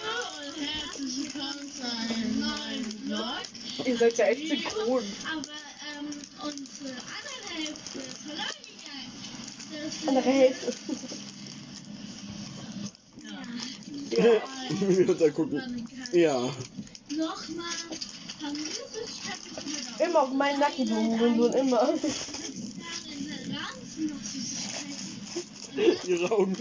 [0.00, 3.42] Hallo und herzlich willkommen zu einem neuen Vlog.
[3.84, 5.02] Ihr seid ja echt synchron.
[5.32, 5.58] Aber
[5.98, 6.06] ähm,
[6.44, 10.06] unsere andere Hälfte ist verloren gegangen.
[10.06, 10.72] Andere Hälfte.
[14.10, 14.42] Ja.
[14.78, 15.88] Wir da gucken.
[16.12, 16.36] Ja.
[17.08, 17.80] Nochmal
[19.98, 21.94] Immer auf meinen Nacken und immer.
[23.12, 25.59] in der Ranzen noch Süßigkeiten.
[26.06, 26.56] Ihre Augen.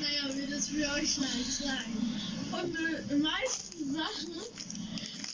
[0.00, 2.20] Naja, wird es für euch gleich sagen.
[2.52, 4.34] Und äh, die meisten Sachen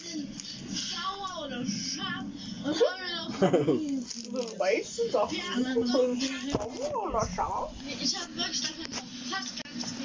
[0.02, 0.28] sind
[0.72, 2.24] sauer oder scharf.
[2.64, 3.00] Und haben
[3.42, 5.30] wir noch Weißt du doch.
[5.30, 7.72] Wir haben noch Oder scharf.
[8.02, 9.63] Ich habe wirklich